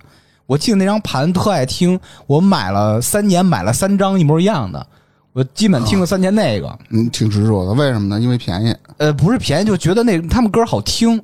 [0.47, 4.85] 我记得那张盘特爱听，我买了三年，买了三张一模一样的，
[5.33, 6.79] 我基本听了三年那个。
[6.91, 8.21] 嗯挺执着的，为什么呢？
[8.21, 8.75] 因为便宜。
[8.99, 11.23] 呃，不是便宜，就觉得那他们歌好听。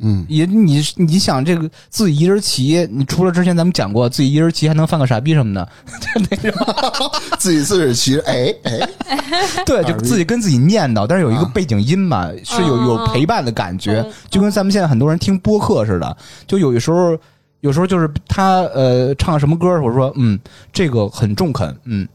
[0.00, 5.68] 嗯，也你你想这个自己一人骑，你除了之前咱们讲过自己一人骑还能犯个傻逼什么的，
[6.30, 8.88] 那种自己自己骑着，哎哎，
[9.66, 16.16] 对，就自己跟自己念叨，但是有一个啊背景音嘛，是有有陪伴的感觉嗯，就跟咱们现在很多人听播客似的，
[16.46, 17.18] 就有的时候
[17.58, 20.38] 有时候就是他呃唱什么歌，我说嗯
[20.72, 22.06] 这个很中肯，嗯。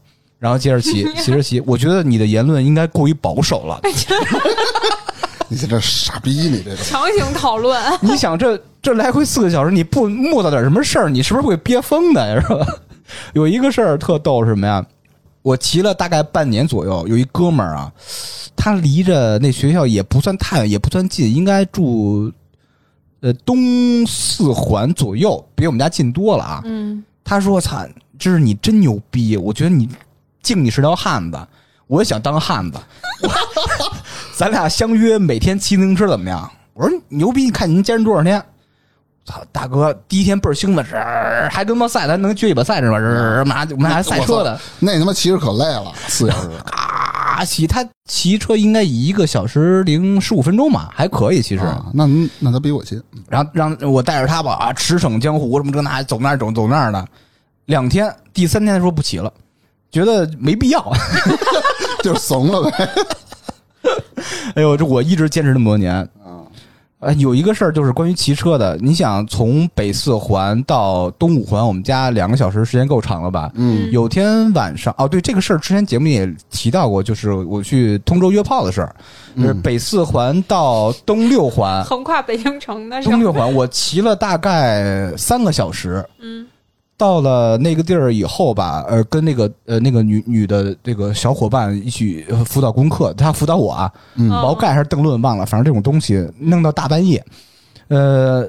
[0.44, 1.58] 然后接着骑，骑着骑。
[1.60, 3.80] 我觉得你的言论应该过于保守了。
[5.48, 12.42] 你在这傻逼，你这个强行讨论， 你想这这来回四个小时，你不磨叨点什么事儿，你是不是会憋疯的？
[12.42, 12.66] 是吧？
[13.32, 14.84] 有一个事儿特逗，是什么呀？
[15.40, 17.90] 我骑了大概半年左右，有一哥们儿啊，
[18.54, 22.30] 他离着那学校也不算太远，也不算近，应该住
[23.20, 26.60] 呃东四环左右，比我们家近多了啊。
[26.66, 27.82] 嗯，他说：“操，
[28.18, 29.38] 这是你真牛逼！
[29.38, 29.88] 我觉得你
[30.44, 31.38] 敬你是条汉子，
[31.88, 32.78] 我也想当汉子。
[34.36, 37.44] 咱俩相约每天骑自行车怎么样？”我说：“牛逼！
[37.44, 38.40] 你看你能坚持多少天？”
[39.26, 40.96] 操，大哥第一天倍儿兴奋，是
[41.50, 42.98] 还跟他妈赛，咱能撅一把赛是吧？
[42.98, 46.50] 妈，我们还我们还赛车的，那他妈骑着可累了，四小时。
[47.34, 51.64] 啊，骑他骑车应该一个小时零十五分钟吧，还可以其实。
[51.64, 52.06] 啊那
[52.38, 57.02] 那他比我勤，然后让我带着他吧啊，驰骋江湖什么这那，走那儿走走那儿的。
[57.64, 59.32] 两天，第三天说不骑了，
[59.94, 60.92] 觉得没必要。
[62.02, 62.90] 就是怂了呗。
[64.56, 65.94] 哎呦，这我一直坚持这么多年。
[66.22, 66.44] 啊，
[67.00, 68.76] 呃，有一个事儿就是关于骑车的。
[68.80, 73.50] 你想从北四环到东五环，我们家两个小时时间够长了吧？
[73.54, 78.94] 嗯有天晚上，哦，对这个事儿之前节目也提到过，就是我去通州约炮的事儿，
[79.36, 83.08] 就是北四环到东六环，横跨北京城的是？
[83.08, 86.04] 东六环我骑了大概三个小时。
[86.20, 86.46] 嗯，
[86.96, 97.24] 到了那个地儿以后吧，呃，跟那个呃那个女女的这个小伙伴一起呃辅导功课，她辅导我啊，嗯毛概还是邓论忘了，反正这种东西弄到大半夜，
[97.88, 98.48] 呃，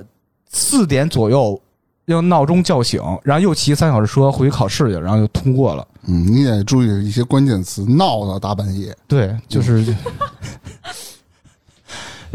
[0.50, 1.60] 四点左右
[2.06, 5.88] 用闹钟叫醒，然后又骑三小时车回去考试去，然后就通过了。
[6.08, 8.96] 嗯，你得注意一些关键词，闹到大半夜。
[9.08, 9.84] 对，就是。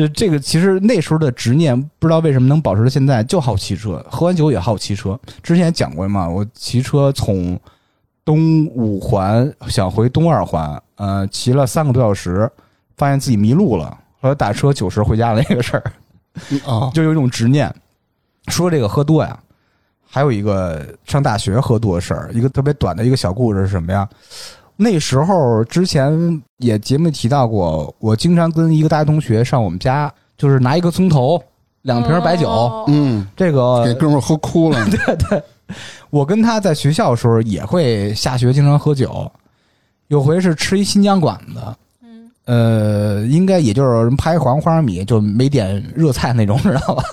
[0.01, 5.19] 就这个，其实那时候的执念，不知道为什么能保持到现在，就好骑车，喝完酒也好骑车。
[5.43, 7.61] 之前讲过嘛，我骑车从
[8.25, 12.51] 东五环想回东二环，呃，骑了三个多小时，
[12.97, 15.83] 发现自己迷路了，后来打车九十回家的那个事儿，
[16.65, 17.71] 啊， 就有一种执念。
[18.49, 19.39] 说这个喝多呀，
[20.09, 24.09] 还有一个上大学喝多的事儿，一个特别短的一个小故事是什么呀？
[24.83, 31.39] 那时候之前也节目提到过，我经常跟一个大学同学上我们家，就是拿一个葱头，
[31.83, 34.83] 两瓶白酒，哦嗯，这个给哥们儿喝哭了。
[34.89, 35.43] 对对，
[36.09, 39.31] 我跟他在学校的时候也会下学经常喝酒，
[40.09, 41.61] 有回是吃一新疆馆子，
[42.03, 47.05] 嗯，呃，应该也就是拍黄花生米，就没点热菜那种，知道吧？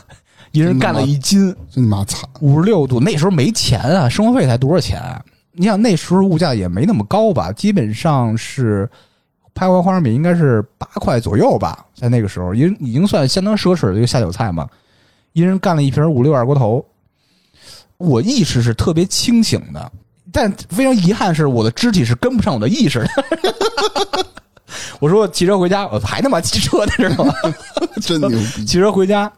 [0.54, 2.28] 一人干了一斤，真他妈惨！
[2.40, 5.22] 五十六度，那时候没钱啊，生活费才多少钱、啊？
[5.58, 7.52] 你想那时候物价也没那么高吧？
[7.52, 8.88] 基本上是
[9.56, 14.70] 拍完花生米应该是八块左右吧，在那个时候，已经已经算相当奢侈的一个下酒菜嘛。
[15.34, 16.86] 一人干了一瓶五六二锅头，
[17.98, 19.92] 我意识是特别清醒的，
[20.32, 24.26] 但非常遗憾是我的肢体是跟不上我的意识的。
[25.00, 27.34] 我说我骑车回家，我还他妈骑车呢，知道吗？
[28.02, 28.66] 真牛逼！
[28.66, 29.32] 骑车回家，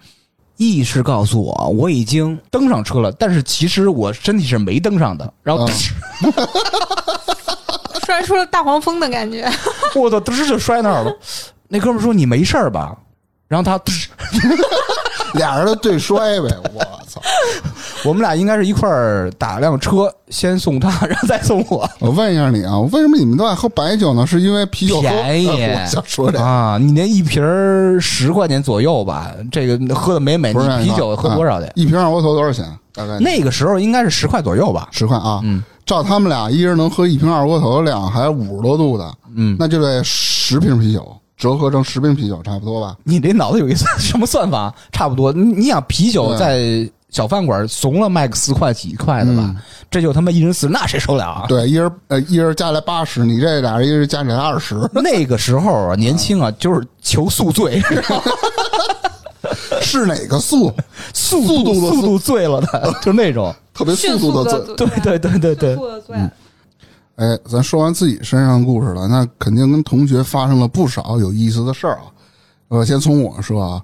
[0.59, 5.33] 意识告诉我我已经登上车了，但是其实我身体是没登上的。
[5.41, 5.65] 然后，
[6.23, 6.33] 嗯
[8.05, 9.49] 摔出了大黄蜂的感觉。
[9.95, 11.11] 我操，嘚就摔那儿了。
[11.69, 12.93] 那哥们说：“你没事儿吧？”
[13.47, 13.81] 然后他，
[15.33, 17.21] 俩人都对摔呗，我操！
[18.05, 21.89] 我们俩应该是一块儿打辆车，先送他，然后再送我。
[21.99, 24.25] 我问一下你啊，为什么你们都爱喝白酒呢？
[24.25, 30.53] 是因为啤酒便宜呃 我想说这个，啊，你那一瓶儿十块钱左右吧，这个喝的美美。
[30.53, 31.71] 不是你啤酒喝多少的啊？
[31.75, 32.65] 一瓶二锅头多少钱？
[32.93, 34.87] 大概那个时候应该是十块左右吧。
[34.91, 35.41] 十块啊。
[35.43, 42.95] 嗯照他们俩一人能喝一瓶二锅头的量，还五十多度的，嗯，那就得十瓶啤酒，折合成十瓶啤酒差不多吧？
[43.03, 44.71] 你这脑子有一算什么算法？
[44.91, 45.33] 差不多。
[45.33, 49.55] 你你想啤酒在小饭馆怂了卖个四块几块的吧，嗯
[49.89, 51.45] 这就他妈一人四，那谁受了啊？
[51.47, 57.81] 对，一人呃一人加来八十，你这俩人一人加起来二十， 那个时候啊，年轻啊，就是求宿醉，
[59.81, 60.71] 是哪个速？
[61.13, 63.55] 速速度的速度醉了的， 就那种。
[63.73, 64.59] 特别迅速度的嘴。
[64.59, 66.17] 速的对对对对对速的醉。
[67.19, 72.03] 哎，咱说完自己身上的故事了，那肯定跟同学发生了不少有意思的事儿啊。
[72.69, 73.83] 呃，先从我说啊，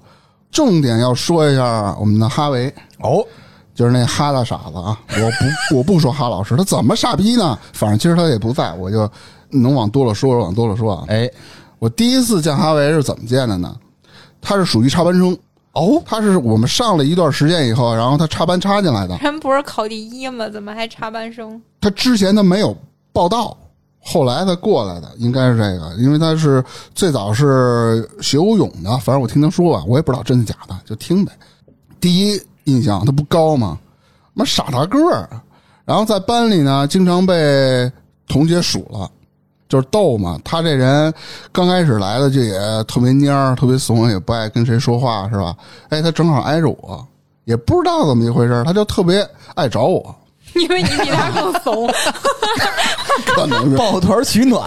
[0.49, 3.21] 重点要说一下我们的哈维，哦，
[3.73, 4.97] 就是那哈大傻子啊。
[5.09, 7.59] 我不我不说哈老师，他怎么傻逼呢？
[7.73, 9.09] 反正今儿他也不在，我就
[9.49, 11.03] 能往多了说，往多了说啊。
[11.09, 11.29] 哎，
[11.77, 13.75] 我第一次见哈维是怎么见的呢？
[14.39, 15.37] 他是属于插班生，
[15.73, 19.17] 哦，他是我们上了一段时间以后，然后他插班插进来的。
[19.17, 20.47] 人不是考第一吗？
[20.47, 21.61] 怎么还插班生？
[21.81, 22.73] 他之前他没有
[23.15, 23.55] 报道，
[24.01, 26.61] 后来他过来的，应该是这个，因为他是
[26.93, 31.31] 最早是学游泳的，反正我听他说吧，我也不知道真的假的，就听呗。
[32.01, 33.79] 第一印象他不高吗？
[34.33, 35.29] 妈傻大个儿，
[35.85, 37.89] 然后在班里呢，经常被
[38.27, 39.09] 同学数了，
[39.69, 40.37] 就是逗嘛。
[40.43, 41.11] 他这人
[41.53, 45.55] 刚开始来的就也特别蔫儿，特别怂，也不爱跟谁说话，是吧？
[45.87, 47.07] 哎，他正好挨着我，
[47.45, 49.25] 也不知道怎么一回事，他就特别
[49.55, 50.13] 爱找我，
[50.55, 51.87] 因为你比他更怂。
[53.25, 54.63] 可能是抱团取暖，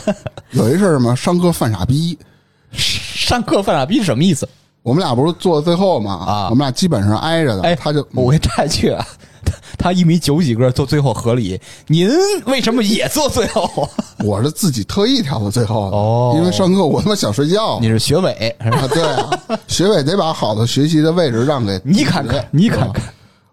[0.52, 2.18] 有一事儿嘛，上课犯傻逼，
[2.72, 4.48] 上课犯傻逼是什么意思？
[4.82, 6.12] 我们俩不是坐最后嘛？
[6.26, 7.62] 啊我们俩基本上挨着的。
[7.62, 9.06] 哎，他就我给插一句啊，
[9.44, 12.08] 他他一米九几个坐最后合理，您
[12.46, 13.88] 为什么也坐最后？
[14.24, 17.78] 我是自己特意挑到最后的，哦因为上课我他妈想睡觉。
[17.80, 18.78] 你是学委是吧？
[18.80, 19.30] 啊，对啊，
[19.68, 23.02] 学委得把好的学习的位置让给你看看，你看看，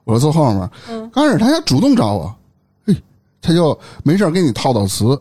[0.08, 0.70] 我坐后面。
[1.14, 2.36] 刚开始他还主动找我，
[2.86, 2.95] 嘿，
[3.41, 5.20] 他就没事儿给你套套词。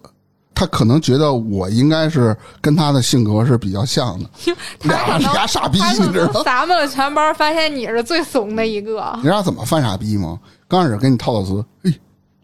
[0.59, 4.31] 他可能觉得我应该是跟他的性格是比较像的，
[4.81, 9.13] 他俩傻逼你知道咱们全班，发现你是最怂的一个。
[9.17, 10.41] 你知道怎么犯傻逼吗？
[10.67, 11.93] 刚开始给你套套词，嘿，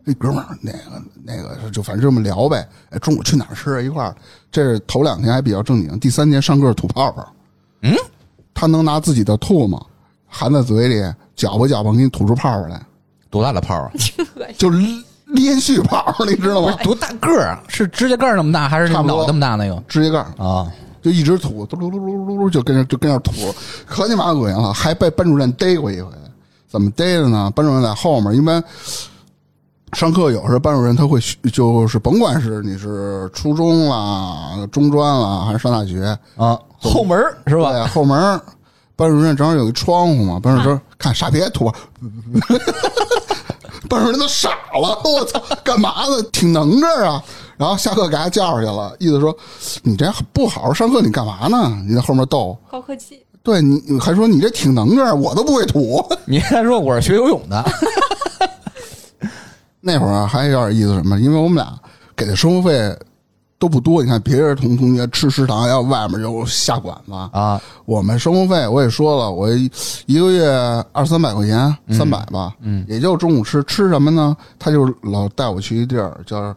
[0.05, 2.69] 嘿，哥们儿，那个那个，就反正这么聊呗。
[2.91, 3.81] 哎，中午去哪儿吃啊？
[3.81, 4.15] 一块儿。
[4.51, 7.27] 这是头两天还比较正经，第三天上课吐泡泡。
[7.81, 7.97] 嗯，
[8.53, 9.87] 他能拿自己的唾沫
[10.35, 11.03] 含在嘴里，
[11.37, 12.81] 搅吧搅吧，给你吐出泡泡来，
[13.29, 13.93] 多大的泡啊？
[14.57, 14.71] 就
[15.27, 16.75] 连续泡，你知道吗？
[16.83, 17.63] 多大个儿啊？
[17.69, 20.73] 是指甲盖儿那么大，还是那差不多脑那么大那个指甲盖儿啊？
[21.03, 23.33] 就一直吐，嘟噜噜噜噜噜，就跟着就跟那吐，
[23.87, 26.11] 可你妈恶心了，还被班主任逮过一回。
[26.69, 27.53] 怎么逮的呢？
[27.55, 28.63] 班主任在后面，一般
[29.93, 31.21] 上课有时候班主任他会
[31.53, 37.73] 就是甭管是你是初中啦、中专啦，还是上大学，啊，后门是吧？
[37.73, 38.41] 对，后门儿
[39.03, 41.65] 班主任正好有一窗户嘛，班主任说：“看傻别吐。
[43.91, 44.51] ”班主任都傻
[44.81, 46.23] 了，我操，干嘛呢？
[46.31, 47.21] 挺能这儿啊！
[47.57, 49.37] 然后下课给他叫出去了，意思说
[49.83, 51.77] 你这不好好上课，你干嘛呢？
[51.85, 56.01] 你在后面逗，高科技，对你你还说你这挺能这儿，我都不会吐。
[56.25, 57.65] 你还说我是学游泳的，
[59.81, 61.19] 那会儿啊，还有点意思什么？
[61.19, 61.77] 因为我们俩
[62.15, 62.97] 给的生活费
[63.63, 69.71] 都不多，你看别人同同学吃食堂，要外面就下馆子啊，我们生活费我也说了，我一
[70.07, 70.51] 一个月
[70.91, 74.37] 二三百块钱，三百吧，嗯，也就中午吃吃什么呢？
[74.59, 76.53] 他就老带我去一地儿叫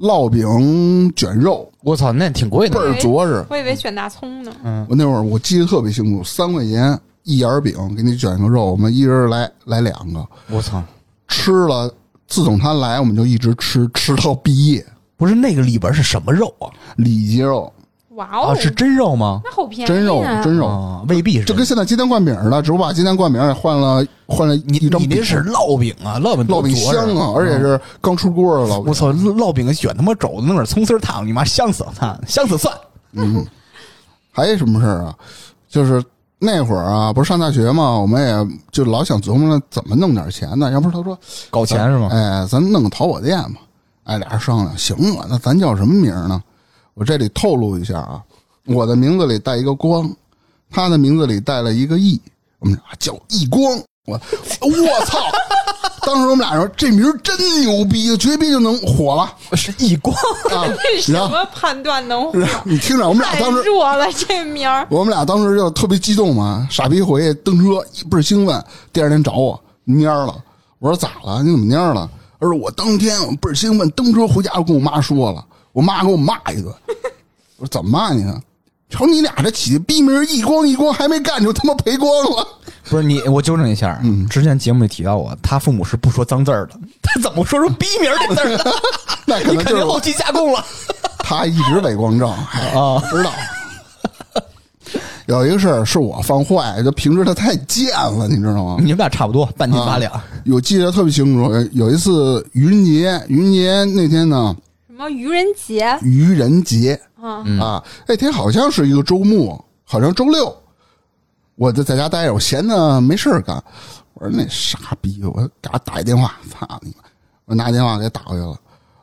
[0.00, 2.84] 烙饼卷肉，我操，那挺贵的倍。
[2.84, 3.44] 儿着实。
[3.48, 4.52] 我以为卷大葱呢。
[4.88, 10.82] 我那会儿我记得特别清楚，三块钱一眼饼给你卷个肉，我们一人来来两个，我操，
[11.28, 11.88] 吃了。
[12.26, 14.84] 自从他来，我们就一直吃，吃到毕业。
[15.20, 16.72] 不是那个里边是什么肉啊？
[16.96, 17.70] 里脊肉，
[18.14, 19.42] 哇哦，啊，是真肉吗？
[19.44, 21.44] 那好便宜、啊，真肉，真肉，啊，未必是。
[21.44, 28.84] 就跟现在鸡蛋灌饼似的，只不过把鸡蛋灌饼也换了换了你一张你那是烙饼啊，烙饼烙饼多香啊，而且是刚出锅的烙饼。
[28.86, 32.74] 我操，烙饼卷他妈肘子，弄点葱丝儿烫，你妈香死了，香死蒜。
[33.12, 33.46] 嗯，
[34.32, 35.14] 还有什么事儿啊？
[35.68, 36.02] 就是
[36.38, 40.72] 那会儿啊，不是上大学嘛，我们也就老想琢磨着怎么弄点钱呢。
[40.72, 41.18] 要不是他说
[41.50, 42.08] 搞钱是吗？
[42.10, 43.60] 哎，咱弄个淘宝店吧。
[44.10, 46.42] 哎，俩人商量，行啊，那咱叫什么名呢？
[46.94, 48.20] 我这里透露一下啊，
[48.66, 50.12] 我的名字里带一个光，
[50.68, 52.20] 他的名字里带了一个义，
[52.58, 53.62] 我们俩叫义光。
[54.06, 54.20] 我
[54.62, 55.20] 我操！
[56.02, 60.12] 当时我们俩说这名真牛逼，绝逼就能火了是义光，
[60.50, 60.66] 啊！
[60.82, 62.40] 这什么判断能火？
[62.64, 64.84] 你听着，我们俩当时弱了，这名儿。
[64.90, 68.60] 我们俩当时就特别激动嘛，傻逼回去蹬车，一倍儿兴奋。
[68.92, 70.34] 第二天找我蔫了，
[70.80, 71.44] 我说咋了？
[71.44, 72.10] 你怎么蔫了？
[72.40, 76.74] 他说我当天我倍儿兴奋，蹬车回家就跟我妈说了，我妈给我骂一顿。
[77.58, 78.40] 我说怎么骂你呢？
[78.88, 82.48] 瞅你俩这起的逼名一光一光还没干就他妈赔光了。
[82.90, 88.64] 不是你，我纠正一下，嗯，之前节目里提到过，他父母是不说脏字儿的，他怎么说出逼名这字儿呢？
[89.26, 90.64] 那可能就是肯定后期加工了
[91.18, 92.98] 他一直伪光正，哎，啊！
[93.10, 93.30] 不知道。
[95.30, 98.76] 有一个事儿是我放坏，就平时他太贱了，你知道吗？
[98.80, 100.12] 你们俩差不多，半斤八两。
[100.44, 104.56] 有记得特别清楚，有一次愚人节，愚人节那天呢，
[104.88, 107.44] 什么愚人节愚人节啊？
[107.60, 110.52] 啊，那天好像是一个周末，好像周六，
[111.54, 113.62] 我就在家待着，我闲的没事儿干。
[114.14, 117.08] 我说那傻逼，我给他打一电话，操你妈！
[117.44, 118.56] 我拿电话给他打过去了。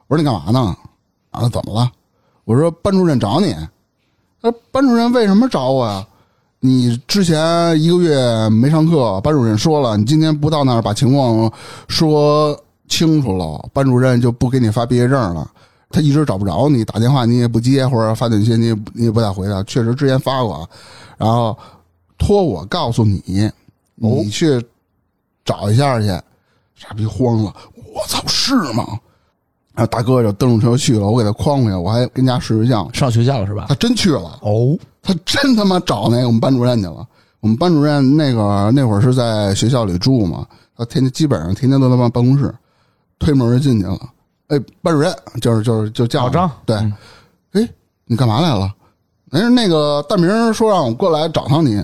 [0.07, 0.75] 我说你干嘛呢？
[1.31, 1.89] 啊，怎么了？
[2.43, 3.55] 我说班主任找你。
[4.41, 6.05] 他说班主任为什么找我呀？
[6.59, 11.51] 你之前一个月没上课，班主任说了，你今天不到那儿把情况
[11.87, 15.49] 说清楚了，班主任就不给你发毕业证了。
[15.89, 19.63] 他一直找不着你，打电话你也不接，或者发短信你也你也不太回他。
[19.63, 20.69] 确实之前发过，
[21.17, 21.57] 然后
[22.17, 23.49] 托我告诉你，
[23.95, 24.61] 你去
[25.45, 26.07] 找一下去。
[26.75, 27.51] 傻逼慌了，
[27.93, 28.99] 我操，是吗？
[29.77, 32.89] 然后大哥就蹬着车去了，我给他诓回去，我还跟家睡睡觉。
[32.93, 33.67] 上学校了是吧？
[33.69, 37.07] 他真去了，哦，他真他妈找那个我们班主任去了。
[37.41, 42.51] 我们班主任那个那会儿是在学校里住嘛，他天天基本上天天都在办办公室，
[43.19, 43.99] 推门就进去了。
[44.47, 46.75] 哎，班主任就是就是就叫老张对，
[47.51, 47.69] 哎，
[48.05, 48.73] 你干嘛来了？
[49.29, 51.75] 人那个大明说让我过来找趟你，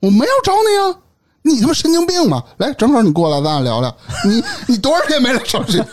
[0.00, 1.00] 我没有找你啊，
[1.42, 2.42] 你他妈神经病吧？
[2.58, 3.94] 来，正好你过来，咱俩聊聊。
[4.24, 5.84] 你 你多少天没来上学？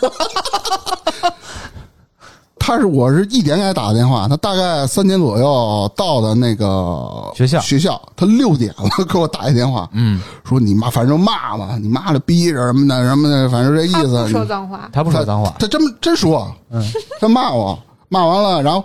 [2.60, 14.28] 他是我是一点给他打的电话，他大概三点左右到的那个学校学校，他六点了给我打一电话，嗯，说你妈反正骂嘛，你妈的逼着什么的什么的，反正这意思。
[14.28, 16.82] 说脏话，他不说脏话，他真真说，嗯，
[17.18, 17.78] 他骂我，
[18.10, 18.84] 骂完了，然后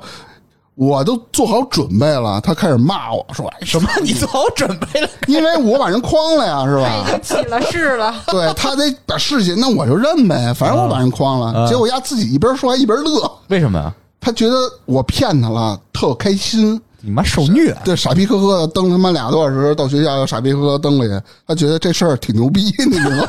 [0.76, 3.88] 我都做好准备了，他开始骂我说哎什么？
[4.02, 5.10] 你做好准备了？
[5.28, 7.06] 因为我把人诓了呀，是吧？
[7.22, 8.14] 经起了誓了。
[8.28, 11.62] 对他得把事情，那我就认呗，反正我把人诓了。
[11.62, 13.94] 啊结果丫自己一边说还一边乐，为什么呀？
[14.20, 14.56] 他觉得
[14.86, 16.82] 我骗他了，特开心。
[17.06, 17.76] 你妈受虐！
[17.84, 23.28] 对，傻逼呵呵的蹬他妈俩多小时到学校，又傻逼呵呵蹬回去，他觉得这事儿挺牛逼，你知道吗？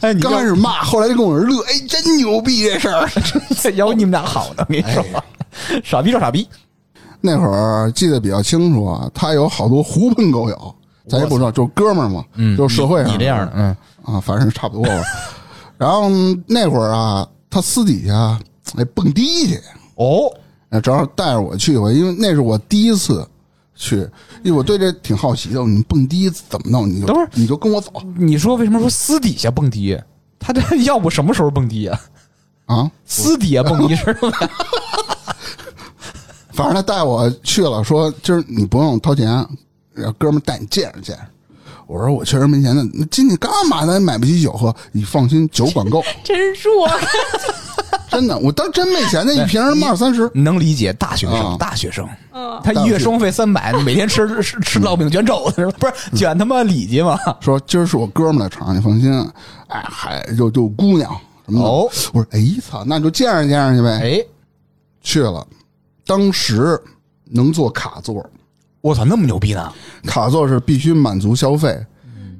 [0.00, 3.08] 哎，你刚开始骂，后来就跟我乐，哎，真牛逼这事儿。
[3.56, 5.04] 始要你们俩好呢，我跟你说，
[5.84, 6.46] 傻逼找傻逼。
[7.20, 10.74] 那会儿记得比较清楚啊，他有好多狐朋狗友，
[11.08, 15.02] 咱也不知道，就是哥们儿嘛，嗯，就是社会上你这样的，嗯，啊，反正差不多吧。
[15.76, 16.08] 然后
[16.46, 18.38] 那会儿啊，他私底下
[18.76, 19.60] 哎蹦迪去，
[19.96, 20.32] 哦，
[20.70, 23.26] 哎正好带着我去过，因为那是我第一次
[23.76, 23.96] 去，
[24.42, 25.62] 因为我对这挺好奇的。
[25.64, 26.88] 你蹦迪怎么弄？
[26.88, 29.98] 你就等会儿你就跟我走你说为什么说私底下蹦迪？
[30.38, 32.00] 他这 要不什么时候蹦迪啊？
[32.64, 32.90] 啊！
[33.04, 34.30] 私底下蹦迪是吧？
[36.60, 39.26] 反正他带我去了，说今儿你不用掏钱，
[39.94, 41.22] 让哥们儿带你见识见识。
[41.86, 43.98] 我说我确实没钱，的那进去干嘛呢？
[43.98, 46.02] 买不起酒喝，你放心，酒管够。
[46.22, 46.88] 真弱，
[48.10, 50.30] 真的，我当真没钱，那一瓶儿二三十。
[50.32, 55.66] 能理解大学生，啊大学生，嗯，他一月生活费三百，每天 吃吃吃烙饼卷肘子？
[55.80, 57.18] 不是卷他妈里脊吗？
[57.40, 59.12] 说今儿是我哥们儿的场，你放心。
[59.66, 61.10] 哎，还就就姑娘
[61.44, 61.66] 什么的。
[61.66, 63.98] 哦我说哎操，那就见识见识去呗。
[64.00, 64.24] 哎，
[65.02, 65.44] 去了，
[66.10, 66.76] 当时
[67.24, 68.28] 能坐卡座，
[68.80, 69.72] 我操，那么牛逼呢？
[70.02, 71.78] 卡座是必须满足消费，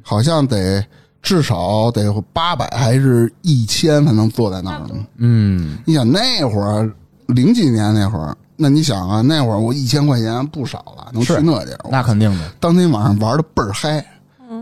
[0.02, 0.84] 好像得
[1.22, 4.94] 至少得八百还是一千才能坐在那儿呢。
[5.18, 6.92] 嗯，你想那会儿
[7.28, 11.88] 零几年那会儿，那你想啊，那会儿我一千块钱不少了，能去那地儿。
[11.92, 14.04] 那肯定的，当天晚上玩的倍儿嗨。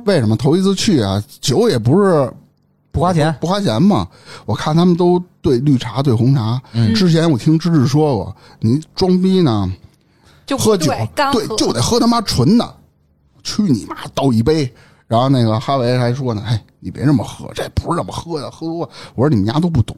[0.05, 1.23] 为什么头一次去啊？
[1.41, 2.31] 酒也不是
[2.99, 3.35] 不花钱。
[3.41, 4.07] 不花钱嘛。
[4.45, 6.61] 我看他们都兑绿茶兑红茶。
[6.73, 9.73] 嗯之前我听芝芝说过，你装逼呢，
[10.45, 10.93] 就喝酒
[11.33, 12.75] 对，就得喝他妈纯的。
[13.43, 14.71] 去你妈，倒一杯。
[15.07, 18.91] 然后那个哈维还说呢，哎，你别这么喝，这不是这么喝的，喝多了。
[19.15, 19.97] 我说你们家都不懂，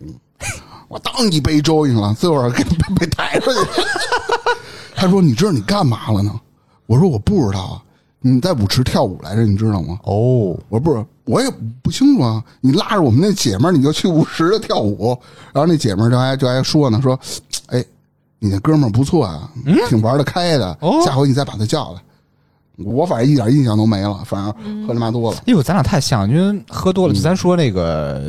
[0.87, 3.59] 我当一杯周去了，最后给被被抬出去。
[4.95, 6.39] 他说：“你知道你干嘛了呢？”
[6.87, 7.83] 我说：“我不知道啊，
[8.21, 11.49] 你在舞池跳舞来着，你知道吗？”哦，我说：“不是，我也
[11.83, 12.43] 不清楚啊。
[12.61, 15.16] 你拉着我们那姐们儿，你就去舞池跳舞。”
[15.55, 17.18] 然后那姐们儿就还就还说呢，说
[17.68, 17.85] ：“哎，
[18.39, 19.51] 你那哥们儿不错啊，
[19.89, 20.76] 挺玩得开的。
[20.81, 22.01] 哦下回你再把他叫来。”
[22.83, 25.37] 我反正一点印象都没了，反正喝他妈多了。
[25.41, 28.22] 哎呦，咱俩太像，因为喝多了，就咱说那个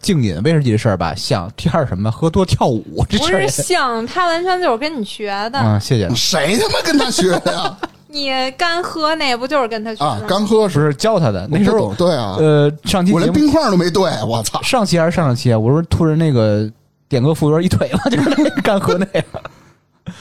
[0.00, 5.58] 静饮威士忌的事儿吧，像第二什么喝多跳舞这不事儿是，像他完全就是跟你学的。
[5.58, 6.08] 嗯，谢谢。
[6.14, 7.76] 谁他妈跟他学的呀？
[8.12, 10.26] 你干喝那不就是跟他学啊的，吗？
[10.28, 14.60] 刚喝是教他的，那时候对啊，呃，上期我连冰块都没兑，我操！
[14.62, 15.58] 上期还是上上期啊？
[15.58, 16.70] 我说突然那个
[17.08, 19.42] 点歌服务员一腿了， 就是那个干喝那个。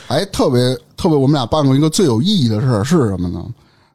[0.07, 3.43] 哎，特别特别，我们俩办过一个最有意义的事儿是什么呢？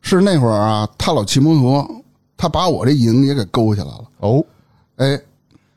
[0.03, 1.88] 是那会儿啊，他老骑摩托，
[2.36, 4.05] 他把我这瘾也给勾起来了。
[4.18, 4.45] 哦，
[4.97, 5.18] 哎，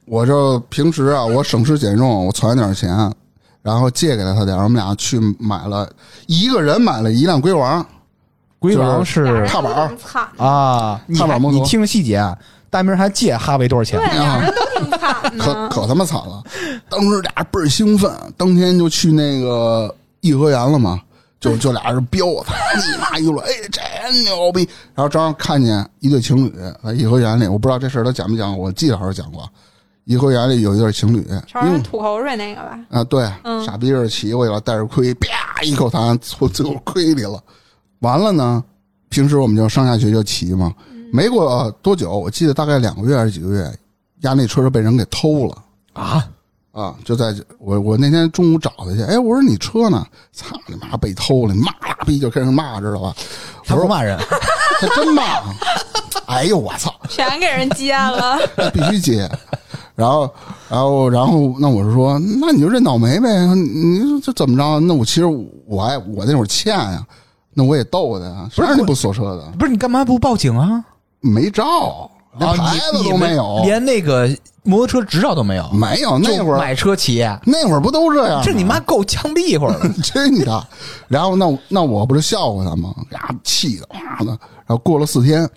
[0.05, 3.11] 我这平时啊，我省吃俭用，我攒点钱，
[3.61, 5.89] 然后借给了他点，我们俩去买了
[6.25, 7.85] 一个人买了一辆龟王，
[8.67, 9.73] 龟王是踏板
[10.37, 12.37] 啊，踏板摩托你听细节啊，
[12.69, 14.19] 大明还借哈维多少钱对，？
[14.19, 15.69] 俩人都挺惨可。
[15.69, 16.43] 可他妈惨了。
[16.89, 20.99] 当时俩倍儿兴奋，当天就去那个颐和园了嘛，
[21.39, 24.67] 就就俩人飙，操你妈一路，哎，真牛逼！
[24.93, 26.53] 然后正好看见一对情侣
[26.83, 29.47] 在颐和园里，我不知道这事儿他讲没讲，我记得好像讲过。
[30.05, 37.41] 颐和园里有一对情侣，朝因为人吐口水那个吧，啊，对，嗯傻逼似的骑过去了，带着盔，啪一口痰从最后盔里了。
[37.99, 38.63] 完了呢，
[39.09, 40.73] 平时我们就上下学就骑嘛，
[41.11, 43.71] 没过多久，我记得大概两个月还是几个月，
[44.21, 45.57] 压那车就被人给偷了。
[45.93, 46.27] 啊，
[46.71, 50.05] 啊，就在我我那天中午找他去，哎，我说你车呢？
[50.31, 51.53] 操你妈被偷了！
[51.55, 53.15] 你骂拉逼就开始骂，知道吧？
[53.65, 54.17] 他不骂人，
[54.79, 55.23] 他真骂，
[56.27, 58.37] 哎呦我操，全给人接了。
[58.71, 59.27] 必须接。
[59.95, 60.31] 然后，
[60.69, 63.27] 然后，然后，那我是说，那你就认倒霉呗。
[63.55, 64.79] 你你说这怎么着？
[64.81, 65.25] 那我其实
[65.65, 67.03] 我还我那会儿欠呀，
[67.57, 68.47] 那我也逗他呀。
[68.51, 69.51] 谁让你不锁车的？
[69.57, 70.85] 不是你干嘛不报警啊？
[71.21, 74.29] 没照，连啊，牌子都没有，连那个
[74.61, 76.19] 摩托车执照都没有，没有。
[76.19, 78.43] 那会儿买车骑，那会儿不都这样？
[78.45, 79.89] 这你妈够枪毙一会儿了。
[80.03, 80.67] 真的。
[81.07, 82.93] 然后那那我不是笑话他吗？
[83.11, 84.27] 呀，气的妈的！
[84.67, 85.49] 然后过了四天，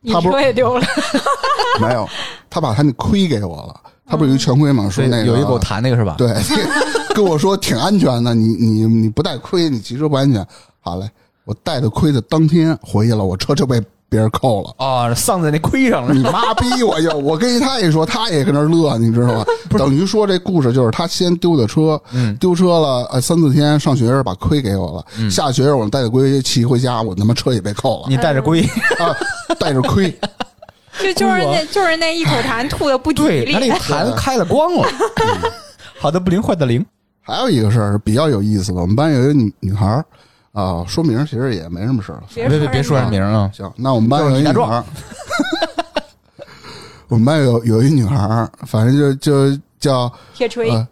[0.00, 0.86] 你他不车也丢了，
[1.78, 2.08] 没有，
[2.48, 3.80] 他把他那盔给我了。
[4.06, 4.88] 他不是有一全盔吗？
[4.90, 6.14] 说那个有一给我谈那个是吧？
[6.16, 6.34] 对，
[7.14, 10.46] 跟我说挺安全的，你你你不带盔，你骑车不安全。
[10.80, 11.10] 好嘞，
[11.44, 14.74] 我带的盔的当天回去了，我车就被别人扣了。
[14.78, 16.14] 啊，丧在那盔上了。
[16.14, 19.44] 你妈逼我就我跟他一说，他也跟那乐，你知道吗？
[19.76, 28.62] 等于说这故事就是他先丢的车，嗯丢车了，呃，三四天上学时把盔给我了，下学时我带着盔骑回家，我他妈车也被扣了你带着盔，
[28.98, 29.14] 啊，
[29.58, 30.16] 带着盔，
[30.98, 34.88] 这就是那就是那一口痰吐的不吉对，利他那 痰开了光了。
[35.98, 36.84] 好的不灵，坏的灵。
[37.20, 40.04] 还有一个事儿是比较有意思的，我们班有一个女女孩儿
[40.54, 42.22] 啊，说名儿其实也没什么事儿了。
[42.32, 43.50] 别别别别说人名啊！
[43.52, 44.84] 行，那我们班有一女孩儿，
[47.08, 50.86] 我们班有有一女孩儿，反正就就叫铁锤，呃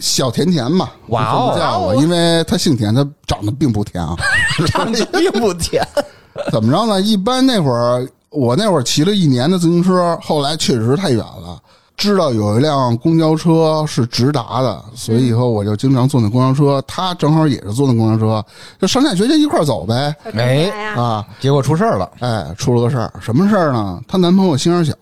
[0.00, 4.16] 小甜甜嘛，哇哦叫我，因为她姓田，她长得并不甜啊。
[4.66, 5.86] 长得并不甜。
[6.50, 7.00] 怎么着呢？
[7.00, 11.62] 一般那会儿我那会儿骑了一年的自行车，后来确实太远了。
[11.96, 16.82] 知道有一辆公交车是直达的，所以以后我就经常坐那公交车。
[16.86, 18.44] 他正好也是坐那公交车，
[18.80, 20.14] 就上下学就一块儿走呗。
[20.24, 24.00] 小甜甜呀，啊，结果出事儿了，哎，出了个事儿，什么事儿呢？
[24.08, 24.94] 她男朋友心眼儿小，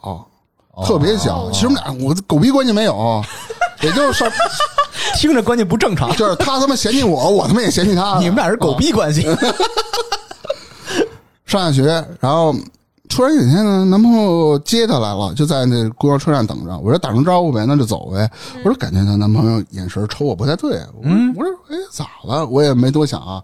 [0.85, 1.51] 特别小。
[1.51, 3.25] 其实我们俩我狗逼关系没有，
[3.83, 4.31] 也就是上，
[5.17, 6.15] 听着关系不正常。
[6.15, 8.19] 就是他他妈嫌弃我，我他妈也嫌弃他。
[8.19, 9.23] 你们俩是狗逼关系，
[11.47, 11.85] 上下学，
[12.21, 12.55] 然后
[13.15, 16.79] 突然有一天呢，男朋友接她来了，就在那公交车站等着。
[16.79, 18.29] 我说打声招呼呗，那就走呗。
[18.65, 22.47] 我说感觉她男朋友眼神瞅我不太对，我说、我说哎咋了？
[22.47, 23.43] 我也没多想啊。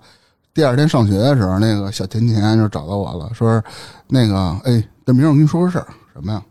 [0.55, 3.63] 第二天上学的时候，那个小甜甜就找到我了，说
[4.07, 6.43] 那个哎，大明，我跟你说个事儿，什么呀？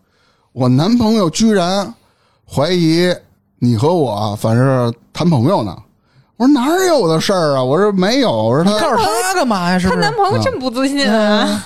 [0.53, 1.91] 我男朋友居然
[2.47, 3.11] 怀疑
[3.57, 5.75] 你和我反正谈朋友呢。
[6.35, 7.63] 我说哪有的事儿啊？
[7.63, 9.79] 我说没有，我说他告诉他干嘛呀？
[9.79, 10.13] 是她男？
[10.13, 11.65] 朋友这么不自信啊！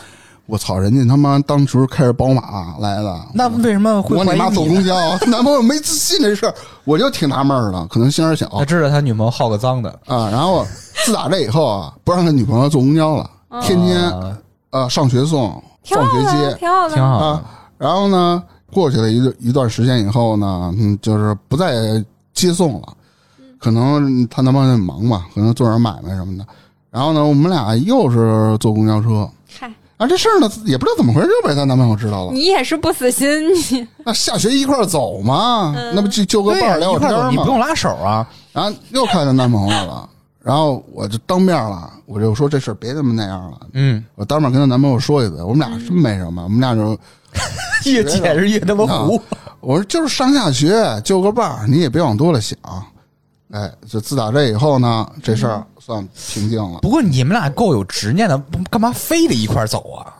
[0.52, 4.56] 我操，人家他妈当时开着宝马来的，那为什么会我你妈怀你呢？
[4.56, 4.96] 坐公交，
[5.28, 10.30] 男朋友没自信这事儿，我就挺纳闷儿的，可能心眼儿小他知道他女朋友好个脏的，啊。
[10.30, 10.68] 然后
[11.06, 13.30] 自打这以后啊，不让他女朋友坐公交了，
[13.62, 14.38] 天天啊
[14.72, 15.52] 呃上学送，
[15.86, 17.44] 放学接挺好的，挺好的啊。
[17.78, 18.44] 然后呢，
[18.74, 22.90] 过去了一一段时间以后呢，嗯，就是不再接送了，
[23.58, 26.46] 可能她男朋友忙嘛，可能做点买卖什么的。
[26.90, 29.26] 然后呢，我们俩又是坐公交车。
[30.02, 32.34] 嗨，啊，这事儿呢也不知道怎么回事，又被她男朋友知道了。
[32.34, 37.30] 你也是不死心，你 那下学一块儿走嘛，那不就就个，伴儿聊会天儿吗？
[37.30, 38.28] 你不用拉手啊。
[38.52, 40.10] 然后又看见男朋友了，
[40.44, 43.60] 然后我就当面了，我就说这事儿别他妈那样了。
[43.74, 46.98] 嗯，我当面跟她男朋友说一嘴，我们俩真没什么，我们俩就
[47.86, 49.22] 越解释越他妈糊。
[49.60, 52.58] 我说就是上下学就个伴儿，你也别往多了想。
[53.52, 56.80] 哎，就自打这以后呢，这事儿算平静了。
[56.82, 60.14] 不过你们俩够有执念的，不干嘛非得一块儿走啊？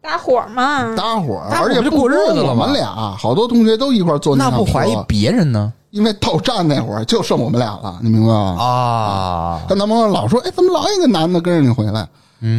[0.00, 2.86] 搭伙嘛，搭伙而且不不就过日子了我们俩
[3.18, 5.72] 好多同学都一块儿坐那辆车不怀疑别人呢？
[5.90, 8.56] 因为到站那会儿就剩我们俩了，你明白吗？
[8.58, 12.08] 啊，她男朋友老说：“哎，怎么老有一个男的跟着你回来？”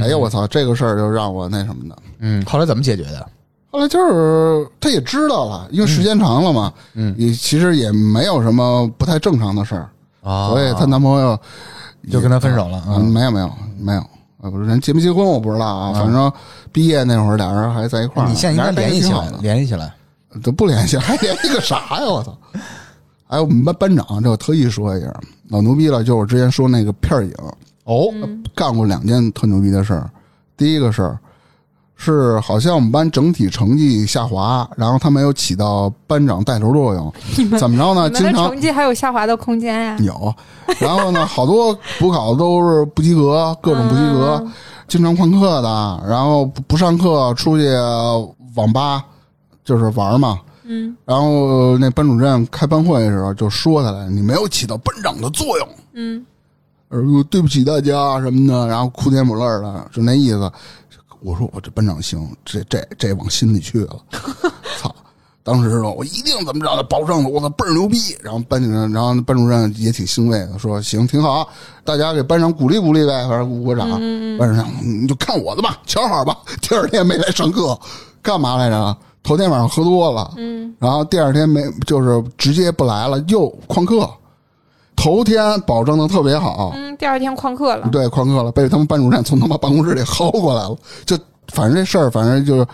[0.04, 1.96] 哎呀，我操，这个事儿就让我那什么的。
[2.20, 3.28] 嗯，后来怎么解决的？
[3.72, 9.88] 后来就是他也知道了，因为时间长了嘛，嗯也其实也没有什么不太正常的事儿，
[10.22, 11.38] 啊所以她男朋友
[12.12, 14.00] 就跟她分手了啊，嗯没有没有没有，
[14.42, 16.32] 啊，不是人结没结婚我不知道啊，反正
[16.72, 18.30] 毕业那会儿俩人还在一块儿。
[18.30, 19.94] 你现在应该联系起来俩人关系挺好，的，联系起来。
[20.44, 22.06] 都不联系， 还联系个啥呀？
[22.06, 22.38] 我操！
[23.30, 25.12] 哎，我们班班长这我特意说一下，
[25.48, 27.34] 老牛逼了，就是我之前说那个片儿影，
[27.86, 28.06] 哦，
[28.56, 30.08] 干过两件特牛逼的事儿。
[30.56, 31.18] 第一个事儿
[32.02, 37.14] 是好像我们班整体成绩下滑，然后他没有起到班长带头作用。
[37.60, 38.10] 怎么着呢？
[38.12, 39.98] 经常成绩还有下滑的空间呀？
[40.00, 40.34] 有，
[40.80, 44.52] 然后呢，好多补考都是不及格，各种不及格，嗯
[44.88, 47.68] 经常旷课的，然后不不上课出去
[48.56, 49.04] 网吧
[49.66, 50.40] 就是玩嘛。
[50.64, 55.68] 嗯然后那班主任开班会的时候就说他来，你没有起到班长的作用。
[55.94, 56.26] 嗯，
[56.88, 60.50] 呃，对不起大家什么的，然后哭天抹泪儿的，就那意思。
[61.22, 63.96] 我说我这班长行，这这这往心里去了。
[64.82, 64.94] 操！
[65.42, 67.98] 当时说我一定怎么着的，保证了，我操倍儿牛逼。
[68.22, 71.48] 然后班主任，然后班主任也挺欣慰的，说行，挺好，
[71.84, 73.90] 大家给班长鼓励鼓励呗，反正鼓鼓掌。
[74.38, 76.38] 班长，你就看我的吧，瞧好吧。
[76.62, 77.80] 第二天没来上课，
[78.22, 78.98] 干嘛来着？
[79.24, 84.10] 头天晚上喝多了，嗯，然后第二天没，就是直接不来了，又旷课。
[85.00, 90.78] 头天保证的特别好，嗯，第二天旷课了，对，旷课了，被他们班主任从他妈办公室里薅过来了。
[91.06, 91.18] 就
[91.54, 92.68] 反正这事儿，反正就是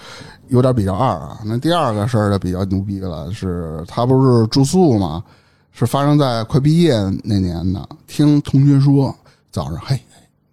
[0.47, 1.39] 有点比较二啊。
[1.45, 5.23] 那第二个事儿就比较牛逼了，是他不是住宿嘛，
[5.71, 7.88] 是发生在快毕业那年的。
[8.07, 9.15] 听同学说，
[9.51, 10.01] 早上嘿，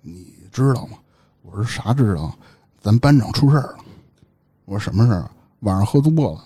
[0.02, 0.98] 你知道吗？
[1.40, 2.30] 我说啥知道？
[2.82, 3.76] 咱班长出事儿了。
[4.66, 5.24] 我说什么事儿？
[5.60, 6.38] 晚上喝多了，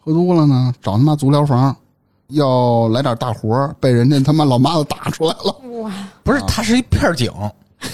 [0.00, 1.76] 喝多了呢，找他妈足疗房，
[2.28, 5.54] 要来点大活儿，被人家他妈老妈子打出来了。
[5.80, 7.30] 哇，不是，他是一片儿警，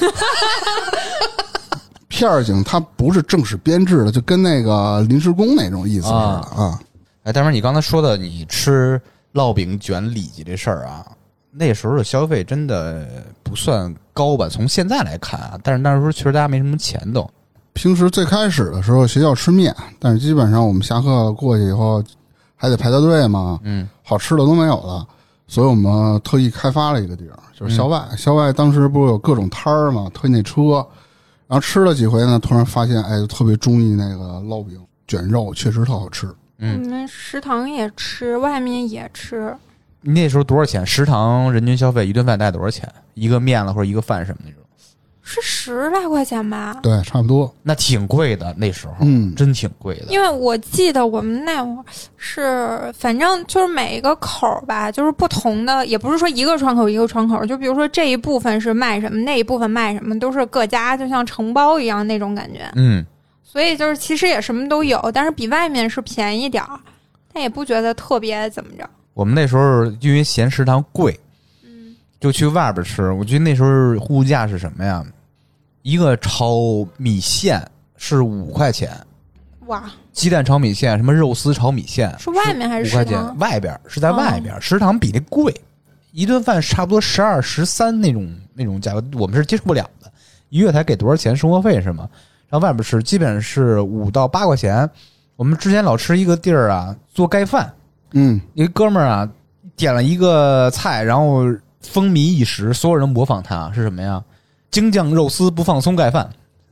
[2.08, 6.78] 片儿警他不是正式编制的，就跟那个临时工那种意思似的啊。
[7.24, 9.00] 哎，但是，你刚才说的你吃
[9.34, 11.06] 烙饼卷里脊这事儿啊，
[11.50, 13.06] 那时候的消费真的
[13.42, 14.48] 不算高吧？
[14.48, 17.28] 从现在来看啊，但是那时候确实大家没什么钱都。
[17.72, 22.02] 平时最开始的时候，学校吃面，但是基本上我们下课过去以后，
[22.60, 25.06] 还得排大队嘛，嗯，好吃的都没有了，
[25.48, 28.06] 所以我们特意开发了一个地儿，就是校外。
[28.18, 30.86] 校外当时不是有各种摊儿嘛，推那车，
[31.46, 36.28] 然后吃了几回呢，突然发现，哎，就特别中意那个烙饼卷肉，确实特好吃。
[36.58, 39.56] 嗯我们食堂也吃，外面也吃，
[40.02, 40.86] 你那时候多少钱？
[40.86, 42.86] 食堂人均消费一顿饭大概多少钱？
[43.14, 44.59] 一个面了或者一个饭什么那种？
[45.30, 46.76] 是十来块钱吧？
[46.82, 47.54] 对，差不多。
[47.62, 50.06] 那挺贵的，那时候，嗯真挺贵的。
[50.08, 51.84] 因为我记得我们那会儿
[52.16, 62.68] 是，反正就是每一个口儿吧，就是不同的，也不是说一个窗口一个窗口，就比如说这一部分是卖什么，那一部分卖什么，都是各家就像承包一样那种感觉。
[62.74, 63.06] 嗯，
[63.44, 66.80] 所以就是其实也什么都有，但是比外面是便宜点儿，
[67.32, 68.84] 但也不觉得特别怎么着。
[69.14, 71.18] 我们那时候因为嫌食堂贵，
[71.64, 73.12] 嗯，就去外边吃。
[73.12, 75.04] 我觉得那时候物价是什么呀？
[75.82, 77.66] 一个炒米线
[77.96, 78.90] 是五块钱，
[79.66, 83.38] 哇，鸡蛋炒米线，什么肉丝炒米线是外面还是五块钱？
[83.38, 85.54] 外边是在外边，食堂比那贵，
[86.12, 90.10] 一顿饭差不多十二十三那种那种价格，我们是接受不了的。
[90.48, 92.08] 一月才给多少钱生活费是吗？
[92.48, 94.88] 然后外边吃基本是五到八块钱。
[95.36, 97.72] 我们之前老吃一个地儿啊，做盖饭，
[98.12, 99.30] 嗯，一个哥们儿啊
[99.76, 101.44] 点了一个菜，然后
[101.80, 104.22] 风靡一时，所有人模仿他是什么呀？
[104.70, 106.28] 京酱肉丝不放葱盖饭，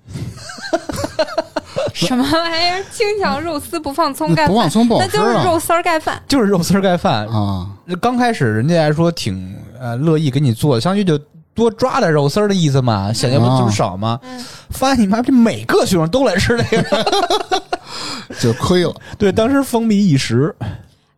[1.93, 2.85] 什么玩意儿？
[2.93, 6.23] 京酱肉丝不放葱盖饭，不放葱不好那吃啊就是肉丝儿盖饭。
[6.29, 7.27] 就是肉丝儿盖饭。
[7.27, 7.67] 啊，
[8.01, 11.19] 刚开始人家还说挺呃乐意给你做，相当于就
[11.55, 14.19] 多抓点肉丝儿的意思嘛，显得不啊就是少吗？
[14.23, 17.63] 嗯发现你妈这每个学生都来吃这个，
[18.39, 18.95] 就亏了。
[19.17, 20.55] 对，当时风靡一时。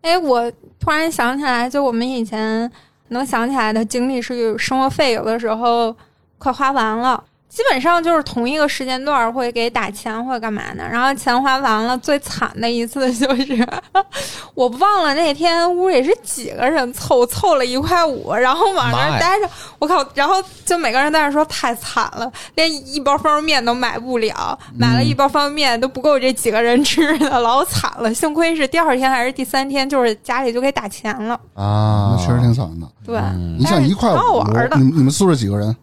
[0.02, 2.70] 哎，我突然想起来，就我们以前
[3.08, 5.94] 能想起来的经历是，生活费有的时候
[6.40, 7.22] 快花完了。
[7.50, 13.68] 基本上就是同一个时间段儿会给打钱或者干嘛的，然后钱花完了，最惨的一次就是
[14.54, 20.06] 我忘了那天屋里是几个人凑凑了一块五，然后往那儿待着，我靠！
[20.14, 28.14] 然后就每个人在那儿说太惨了，连一包方便面都买不了，买了一包方便面都不够这几个人吃的，老惨了。
[28.14, 31.34] 幸亏是第二天还是第三天，就是家里就给打钱了。
[31.54, 32.86] 啊那确实挺惨的。
[33.04, 35.76] 对，嗯你想一块五玩的，你们你们宿舍几个人？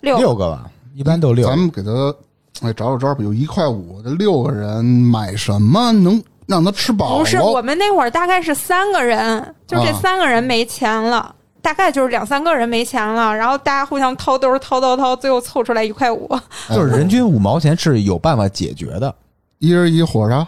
[0.00, 1.46] 六六个吧，一般都六。
[1.48, 1.90] 咱们给他
[2.62, 7.18] 哎找找招儿，有一块五，这六个人买什么能让他吃饱？
[7.18, 11.34] 不是，我们那会儿大概是三个人，就这啊三个人没钱了。
[11.62, 16.26] 大概就是两三个人没钱了，然后大家互相掏兜儿掏掏掏，最后凑出来一块五。
[16.68, 19.14] 哎就是人均五毛钱是有办法解决的，
[19.58, 20.46] 一人一火烧。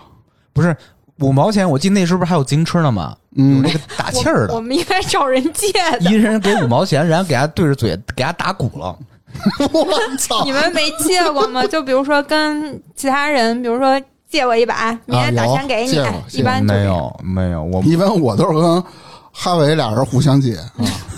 [0.55, 0.75] 不是
[1.19, 1.69] 五毛钱。
[1.69, 3.15] 我记得那时候不是还有自行车呢吗？
[3.33, 6.11] 有嗯那，个打气儿的，我们应该找人借的。
[6.11, 8.97] 一人给五毛钱，然后给他对着嘴给他打鼓了。
[9.73, 10.45] 我操！
[10.45, 11.67] 你们没借过吗？
[11.67, 16.01] 就比如说跟其他人，比如说借我一百，明天打钱给你，
[16.39, 16.85] 一般没。
[16.85, 18.85] 有没有，我一般我都是跟
[19.33, 20.71] 哈维俩人互相借啊，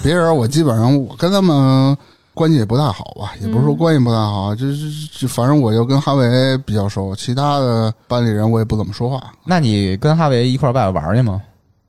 [0.02, 1.96] 别人我基本上我跟他们
[2.32, 4.76] 关系也不太好吧，也不是说关系不太好，就就
[5.20, 9.22] 就反正我就跟哈维比较熟，其他的班里人我也不怎么说话。
[9.44, 11.40] 那你跟哈维一块儿外边玩去吗？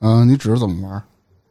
[0.01, 1.01] 嗯、你指着怎么玩？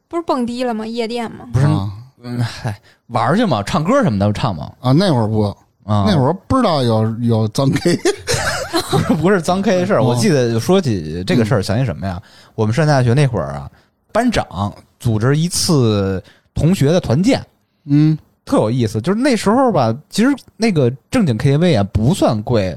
[0.09, 0.87] 不是蹦迪了吗？
[0.87, 1.47] 夜店吗？
[1.53, 1.91] 不是，啊
[2.25, 2.75] 嗯，嗨，
[3.09, 4.73] 玩去嘛，唱歌什么的唱嘛。
[4.81, 5.43] 啊，那会儿不，
[5.85, 7.99] 啊，那会儿不知道有有脏 K，
[8.91, 10.01] 不是不是脏 K 的事儿。
[10.01, 12.21] 哦我记得说起这个事儿，想起什么呀？
[12.55, 13.71] 我们上大学那会儿啊，
[14.11, 16.23] 班长组织一次
[16.55, 17.45] 同学的团建，
[17.85, 18.17] 嗯
[18.47, 19.01] 特有意思。
[19.01, 22.77] 就是那时候吧，其实那个正经 KTV 啊不算贵，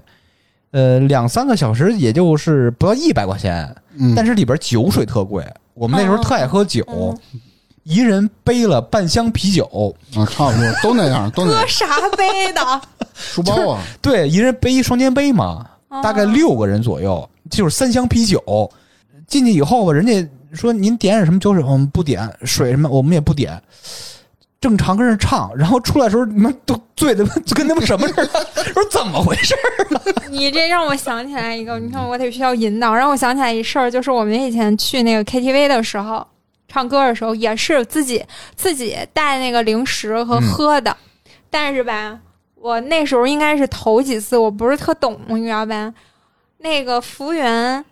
[0.72, 5.46] 呃，两三个小时也就是不到一百块钱，嗯，但是里边酒水特贵。
[5.74, 7.40] 我们那时候特爱喝酒，嗯
[7.88, 11.86] 一人背了半箱啤酒，啊，差不多都那样，都那样，喝啥
[12.18, 12.82] 背的？
[13.16, 18.70] 书包啊，对，一人背一双肩背嘛，哦大概六个人左右，就是三箱啤酒。
[19.26, 23.62] 进去以后吧，人家说您点点什么酒水，我们不点水什么，我们也不点，
[24.60, 25.50] 正常跟人唱。
[25.56, 27.26] 然后出来的时候，你们都醉的
[27.56, 30.30] 跟他们什么似的， 说怎么回事儿？
[30.30, 36.26] 你这让我想起来一个，你看我得需要引导，让我想起来一事儿，就是我们以前去那个 KTV 的时候，
[36.68, 38.24] 唱歌的时候也是自己
[38.56, 40.96] 自己带那个零食和喝的，
[41.50, 42.20] 但是吧，
[42.56, 45.94] 我那时候应该是头几次，我不是特懂，你知道吧？
[46.60, 47.84] 那个服务员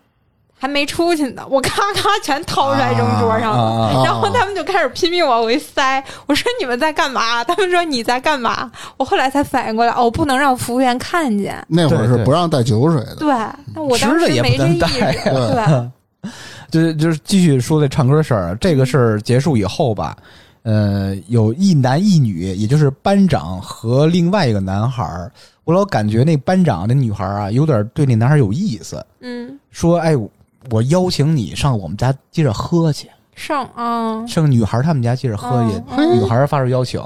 [0.58, 4.04] 还没出去呢，我咔咔全掏出来扔桌上了。
[4.04, 7.44] 然后他们就开始拼命往回塞，我说你们在干嘛？
[7.44, 8.72] 他们说你在干嘛？
[8.98, 11.64] 我后来才反应过来，哦，不能让服务员看见。
[11.68, 13.16] 那会儿是不让带酒水的。
[13.18, 13.34] 对，
[13.74, 15.30] 那我当时没这意能带识。
[15.30, 16.32] 对，
[16.70, 20.18] 就是就是继续说这唱歌事儿，这个事儿结束以后吧，
[20.64, 25.32] 呃，有一男一女，也就是班长和另外一个男孩儿，
[25.64, 30.16] 我老感觉那班长那女孩儿啊，有点对那男孩儿有意思，嗯，说，哎，
[30.72, 37.02] 我邀请你上我们家接着喝去，上啊，上女孩儿他们家接着喝去，嗯女孩儿发出邀请，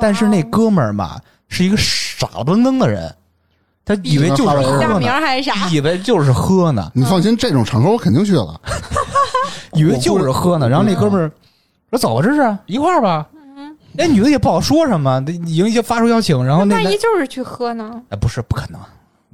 [0.00, 3.14] 但是那哥们儿嘛是一个傻不愣登的人，
[3.84, 5.68] 他以为就是喝大名呢，还是啥？
[5.70, 8.60] 以为就是喝呢，你放心，这种场合我肯定去了。
[9.74, 10.68] 以为就是喝呢。
[10.68, 11.30] 然后那哥们儿
[11.90, 13.26] 说：“走吧，这是一块儿吧。”
[13.96, 18.00] 那女的也不好说什么，已经发出邀请，然后那男万一就是去喝呢？
[18.08, 18.80] 哎不是不可能，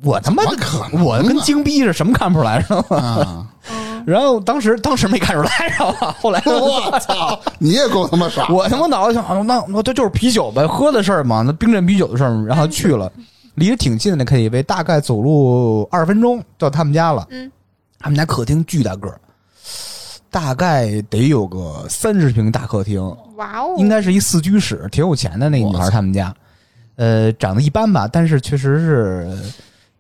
[0.03, 2.97] 我他妈的可我跟精逼似的，什么看不出来是吧？
[2.97, 3.47] 啊！
[3.71, 6.15] 嗯，然后当时当时没看出来，知道吧？
[6.21, 8.49] 后来我操，你也够他妈傻！
[8.49, 13.11] 我他妈脑子想，哦那那这就是啤酒呗，喝的事儿嘛，那冰镇啤酒的事儿，然后去了，
[13.55, 17.27] 离得挺近的 KTV，大概走路二十分钟到他们家了。
[17.31, 17.51] 嗯，
[17.99, 19.21] 他们家客厅巨大个儿，
[20.31, 23.03] 大概得有个三十平大客厅，
[23.37, 26.35] 哇哦，应该是一四居室，挺有钱的那个女孩他们家，
[26.97, 29.39] 呃，长得一般吧，但是确实是，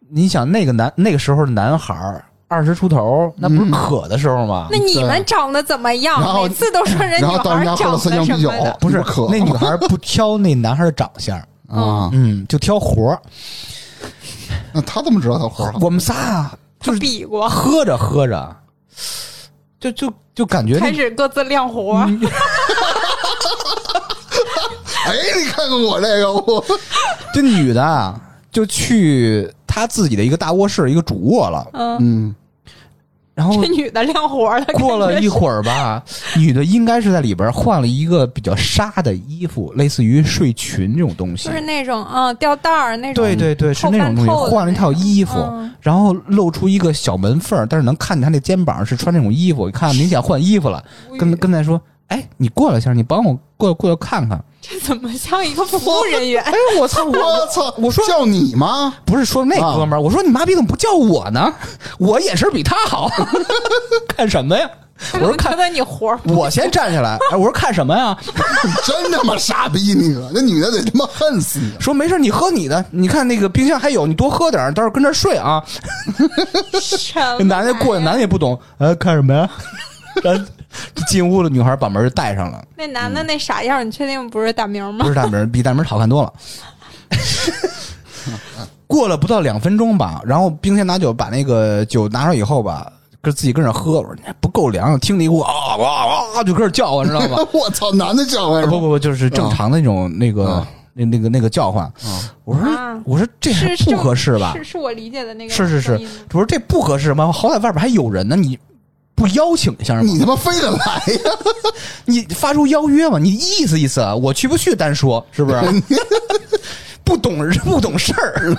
[0.09, 4.69] 你想那个男那个时候的男孩儿二十出头，那不是渴的时候吗？
[4.71, 6.23] 那你们长得怎么然样？
[6.23, 9.29] 后每次都说人女然后到人孩家喝了长得什么的，不是渴。
[9.31, 11.41] 那女孩不挑那男孩的长相，
[11.71, 13.23] 啊，嗯，就挑活儿。
[14.73, 15.75] 那他怎么知道他活儿？
[15.81, 18.57] 我们仨啊，就比过，喝着喝着，
[19.79, 21.95] 就就就感觉开始各自亮活。
[25.07, 26.65] 哎，你看看我这个，我
[27.35, 28.21] 这女的啊，
[28.53, 31.67] 就去她自己的一个大卧室，一个主卧了。
[31.73, 32.35] 嗯，嗯，
[33.41, 34.67] 然后这女的亮活了。
[34.75, 36.03] 过了一，会儿吧，
[36.37, 41.55] 女的应该是在里边换了一个比较纱的衣服，类似于睡裙这种东西就。
[41.55, 50.85] 是那种嗯吊带儿那种，对对对，是那种东西，换了一套衣服，嗯然后露出一个小门缝儿，但是能看见她那肩膀是穿那种衣服，一看明显换衣服了，
[51.19, 51.81] 跟跟咱说
[52.11, 54.43] ：“哎，你过来一下，你帮我过过来看看。
[54.61, 56.43] 这怎么像一个服务人员？
[56.43, 57.75] 哎，我操，我我操！
[57.79, 58.93] 我说叫你吗？
[59.07, 61.53] 不是说那哥们儿，我说你妈逼怎么不叫我呢？
[61.99, 63.09] 我眼神比他好，
[64.15, 64.69] 看什么呀？
[65.15, 68.15] 我说看看，你活儿我先站起来，哎，我说看什么呀？
[68.65, 69.95] 你 真他妈傻逼！
[69.95, 71.73] 你个那女的得他妈恨死你！
[71.81, 75.65] 说没事，你喝你的，你看那个冰箱还有，你多喝点儿，到时候跟这睡啊。
[77.47, 79.49] 男的过去，男的也不懂，呃，看什么呀？
[81.09, 85.05] 进屋了，女孩把门就带上了，那男的那傻样儿，你确定不是大明吗？
[85.05, 86.33] 不是大明，比大明好看多了。
[88.87, 92.93] 过了不到两分钟吧，然后冰天拿酒把那个酒拿出来以后吧，
[93.23, 97.39] 跟自己跟那喝，我说你还不够凉，听了一股啊啊啊，就跟着叫唤，知道吗？
[97.53, 101.91] 我操，男的叫唤不不不，就是正常的那种那个啊那那个那个叫唤。
[102.45, 104.55] 我说啊我说这还不合适吧？
[104.57, 105.93] 是是我理解的那个是是是
[106.33, 107.31] 我说这不合适吗？
[107.33, 108.59] 好歹外边还有人呢，你
[109.21, 110.01] 不邀请一下吗？
[110.01, 111.31] 你他妈非得来呀！
[112.07, 113.19] 你发出邀约嘛？
[113.19, 114.15] 你意思意思啊？
[114.17, 115.61] 我去不去单说是不是？
[117.05, 118.57] 不懂 不懂事儿，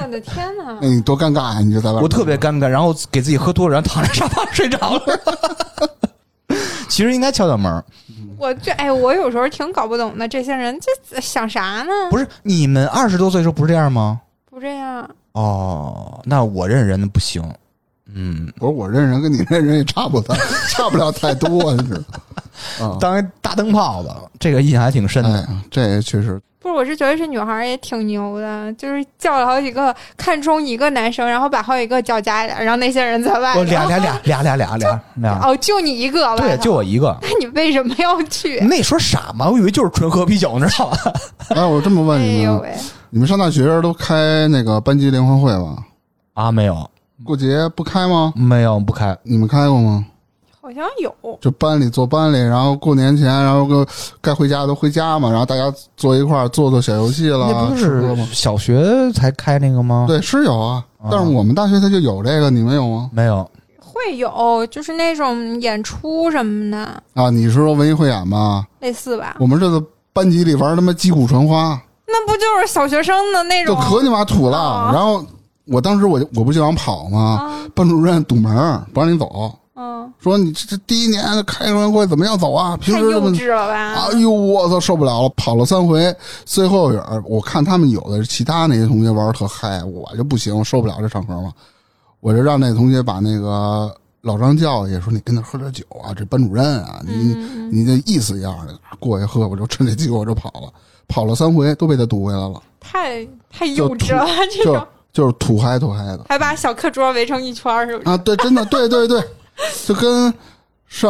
[0.00, 0.78] 我的天哪！
[0.80, 1.60] 哎，你多尴尬呀！
[1.60, 5.20] 你就在外边，我特别尴尬，然后给自己喝多了，然后躺在沙发上睡着了。
[6.88, 7.84] 其实应该敲敲门，
[8.38, 11.92] 我这哎，我有时候挺搞不懂的，这些人这想啥呢？
[12.10, 14.18] 不是你们二十多岁的时候不是这样吗？
[14.48, 17.42] 不这样，哦，那我认识人的不行。
[18.14, 20.34] 嗯，我说我认人跟你认人也差不多
[20.68, 21.94] 差不了太多，你知
[22.78, 22.86] 道？
[22.86, 25.40] 啊，当一大灯泡子，这个印象还挺深的。
[25.40, 36.36] 哎，这确实不是，我是觉得这女孩也挺牛的，就是叫了好几个，看中一个男生，然后把好几个叫家里，让那些人在外俩俩俩俩俩俩俩俩，哦，就你一个吧？
[36.36, 37.16] 对，就我一个。
[37.22, 38.60] 那你为什么要去？
[38.60, 41.12] 那时候傻吗，我以为就是纯喝啤酒，你知道吧？
[41.56, 42.62] 哎，我这么问哎你们，
[43.10, 45.78] 你们上大学时候都开那个班级联欢会吗？
[46.34, 46.88] 啊，没有，
[47.24, 48.32] 过节不开吗？
[48.36, 49.16] 没有，不开。
[49.22, 50.04] 你们开过吗？
[50.60, 51.12] 好像有。
[51.40, 53.86] 就班里坐班里，然后过年前，然后个
[54.20, 58.14] 该回家都回家嘛，然后大家坐一块儿做做小游戏了，那不是？
[58.32, 63.10] 小学才开那个吗？，对，是有啊，啊但是我们大学它就有这个，你们有吗？
[63.12, 63.48] 没有。
[63.78, 68.66] 会有，就是那种演出什么的，啊，你是说文艺汇演吗？
[68.80, 69.36] 类似吧？
[69.38, 73.74] 我们这个班级里玩他妈击鼓传花，那不就是小学生的那种？
[73.74, 74.56] 就可你妈土了。
[74.58, 75.24] 啊然后
[75.66, 77.38] 我当时我就我不就想跑吗？
[77.40, 82.76] 啊，班主任堵门不让你走，嗯，说你这这第一年开联欢会怎么样走啊？
[82.76, 83.94] 平太幼时这么稚了吧？
[83.94, 85.28] 哎呦，我操，受不了了！
[85.36, 91.52] 跑了三回，最后边儿我看他们有的其他那些同学玩的特嗨，我就不行，受不了这场合嘛。
[92.20, 100.72] 我就让那同学把那个老张叫去，说你跟他喝点酒啊，这班主任啊，你、嗯，你这意思一样的，过去喝，我就趁这机会我就跑了，
[101.08, 106.24] 跑了三回都被他堵回来了，太太幼稚了，这就种就是土嗨土嗨的。
[106.28, 108.08] 还把小课桌围成一圈儿，是不是？
[108.08, 109.22] 啊，对，真的，对对对，
[109.86, 110.32] 就跟
[110.86, 111.08] 上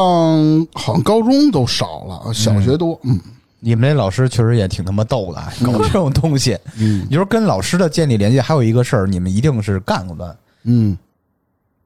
[0.74, 3.18] 好像高中都少了，小学多，嗯。
[3.64, 6.59] 你们那老师确实也挺他妈逗的，啊，搞这种东西。
[6.76, 7.07] 嗯。
[7.09, 10.98] 你说跟老师的建立联系，还有一个事儿，你们一定是干过的，嗯，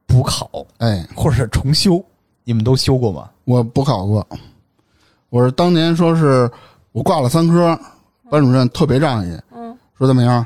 [0.07, 0.49] 补考
[0.79, 2.03] 哎，或者是重修，
[2.43, 3.29] 你们都修过吗？
[3.45, 4.27] 我补考过，
[5.29, 6.49] 我是当年说是
[6.93, 7.79] 我挂了三科，
[8.31, 10.43] 班主任特别仗义，嗯，说怎么样，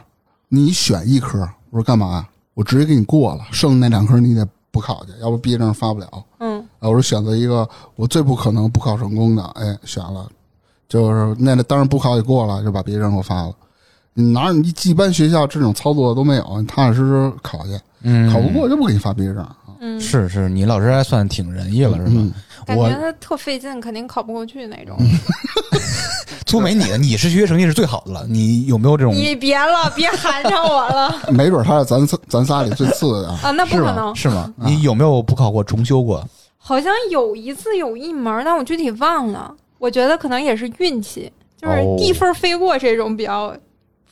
[0.50, 2.28] 你选一科，我说干嘛？
[2.54, 6.08] 我直接给你过了，剩那两科你得补考去，要不毕业证发不了。
[6.40, 10.30] 嗯，啊，我说选择一个我最不可能补考成功的，哎，选了，
[10.88, 13.54] 就是那当然补考也过了，就把毕业证给我发了。
[14.14, 19.56] 你哪有你一般学校这种操作都没有，你踏踏实实考去，嗯考不过就不给你发毕业证啊。
[19.80, 22.12] 嗯，是是，你老师还算挺仁义了，是吧？
[22.14, 22.34] 嗯
[22.68, 24.96] 我感觉他特费劲，肯定考不过去那种。
[26.52, 33.40] 苏梅，你的你是学习成绩是最好的了，你有没有这种你别了，别寒碜我了 没准他是咱咱仨里最次的啊。
[33.44, 33.52] 啊！
[33.52, 33.78] 那不？
[33.78, 34.54] 可能，是吗？
[34.58, 36.22] 你有没有补考过、重修过？
[36.58, 39.56] 好像有一次有一门儿，但我具体忘了。
[39.80, 43.56] 我觉得可能也是运气，就是哦低分飞过这种比较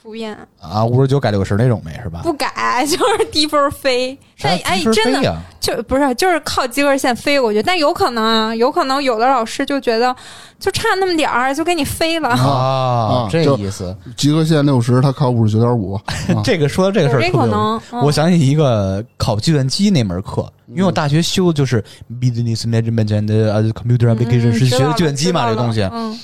[0.01, 2.21] 普遍，啊，五十九改六十那种没是吧？
[2.23, 4.17] 不改 就是低分飞。
[4.41, 10.15] 但哎，真的就不是就是靠及格线飞过去，但有可能啊，有可能有的老师就觉得
[10.57, 12.29] 就差那么点儿就给你飞了。
[12.39, 13.93] 啊啊，这就意思。
[14.15, 15.95] 及格线六十，他考五十九点五。
[15.95, 16.01] 啊
[16.45, 21.83] 这个说到这个事儿可能嗯我想起一个考计算机那门课，因为我大学修的就是
[22.21, 25.81] business management and uh, computer 嗯 application，是学的计算机嘛，这东西。
[25.91, 26.17] 嗯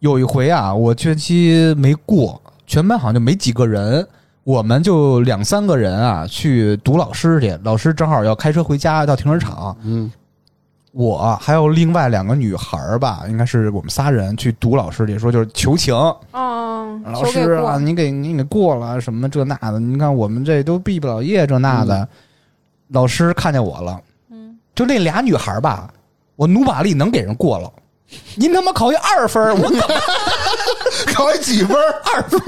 [0.00, 4.06] 有一回啊，我计算机没过，全班好像就没几个人，
[4.44, 7.58] 我们就两三个人啊去堵老师去。
[7.64, 10.12] 老师正好要开车回家，到停车场，嗯
[10.92, 15.94] 我还有另外两个女孩儿吧，应该是我们仨人去堵老师去，说就是求情，
[16.32, 22.08] 哦，老师啊，你给你给过了什么这那的，你看我们这都毕不了业这那的。
[22.88, 24.00] 老师看见我了，
[24.30, 25.92] 嗯，就那俩女孩儿吧，
[26.36, 27.70] 我努把力能给人过了。
[28.36, 29.70] 您他妈考一二分儿，我
[31.12, 31.76] 考一几分？
[32.04, 32.40] 二分，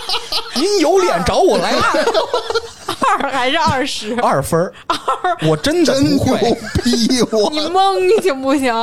[0.56, 1.72] 您有脸找我来
[3.20, 4.14] 二还是二十？
[4.20, 4.96] 二分二，
[5.48, 7.22] 我真的真牛不会，逼！
[7.32, 8.74] 我你蒙行不行？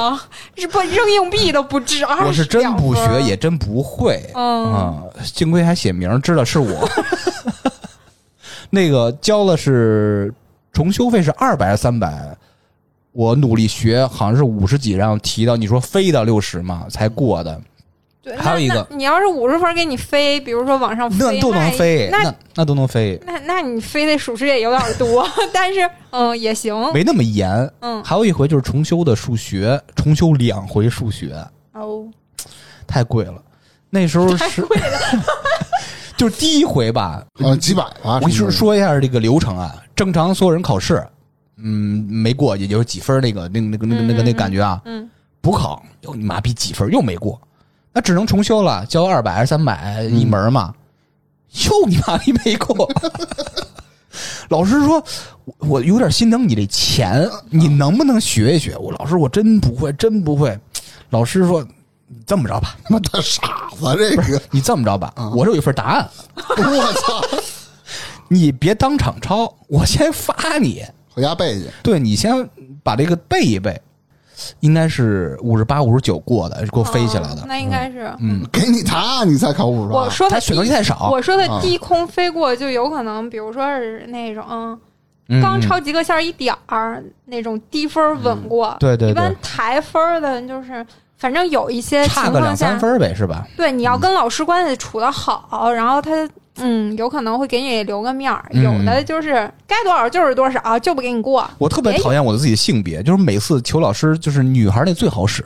[0.58, 4.28] 是不扔硬币都不止二十我是真不学，也真不会。
[4.34, 6.90] 嗯啊，幸亏还写名，知道是我。
[8.72, 10.34] 那个交了是
[10.74, 12.36] 重修费是二百还是三百？
[13.16, 17.62] 我努力学，好像是五十几，然后提到你说飞到六十嘛才过的，
[18.22, 27.50] 对，还有一个你要是五十分给你飞，比如说往上飞，那都能飞，那那那都能飞，那那你飞的属实也有点多， 但是嗯也行，没那么严。
[27.80, 28.04] 嗯。
[28.04, 31.34] 还有一回就是重修的数学，重修两回数学，
[31.72, 32.06] 哦，
[32.86, 33.42] 太贵了。
[33.90, 34.62] 那时候 是
[36.18, 38.16] 就是第一回吧，呃几百吧。
[38.16, 38.58] 我跟你说是？
[38.58, 41.02] 说一下这个流程啊，正常所有人考试，
[41.58, 44.82] 嗯，没过，也就是几分那个那个那个那个那个那感觉啊。
[44.86, 45.10] 嗯
[45.42, 47.40] 补考又你妈逼几分又没过，
[47.94, 50.74] 那只能重修了，交二百还是三百一门嘛，
[51.68, 52.92] 又你妈逼没过。
[54.50, 55.04] 老师说，
[55.44, 58.76] 我我有点心疼你这钱，你能不能学一学？
[58.78, 60.58] 我老师我真不会，真不会。
[61.12, 61.64] 老师说，
[62.08, 66.10] 你这么着吧，他妈的傻子，这个你这么着吧，我这有一份答案，
[66.58, 67.24] 我操！
[68.30, 70.84] 你别当场抄，我先发你。
[71.16, 71.68] 回家背去。
[71.82, 72.48] 对你先
[72.84, 73.82] 把这个背一背，
[74.60, 77.42] 应该是五十八、五十九过的，给我飞起来的。
[77.42, 78.14] 哦那应该是。
[78.20, 80.02] 嗯，给你答案，你才考五十八。
[80.02, 81.10] 我说的他选择题太少。
[81.10, 84.44] 我说的啊低空飞过，就有可能，比如说是那种
[85.30, 88.68] 嗯刚超及格线一点儿那种低分稳过。
[88.68, 90.86] 嗯对对对一般抬分的，就是
[91.18, 93.48] 反正有一些差个两三，分呗，是吧？
[93.56, 96.12] 对，你要跟老师关系处的好，然后他
[96.58, 98.46] 嗯有可能会给你留个面儿。
[98.52, 101.50] 嗯有的就是该多少就是多少，就不给你过。
[101.58, 105.44] 我特别讨厌我的自己的性别，就是每次求老师，就是女孩那最好使，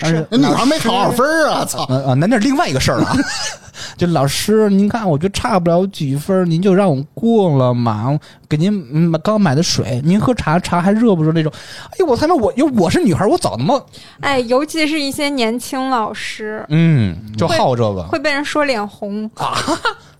[0.00, 1.64] 但是那女孩没考二分啊！
[1.64, 1.84] 操！
[1.84, 3.16] 啊啊，那那是另外一个事儿了啊。
[3.96, 8.18] 就老师，您看，我觉得差不了几分，您就让我过了嘛。
[8.48, 11.52] 给您嗯刚买的水，您喝茶，茶还热不热那种？
[11.90, 13.80] 哎呦，我他妈我因为我是女孩，我早他妈
[14.20, 19.30] 哎，尤其是一些年轻老师嗯就好这个，会被人说脸红。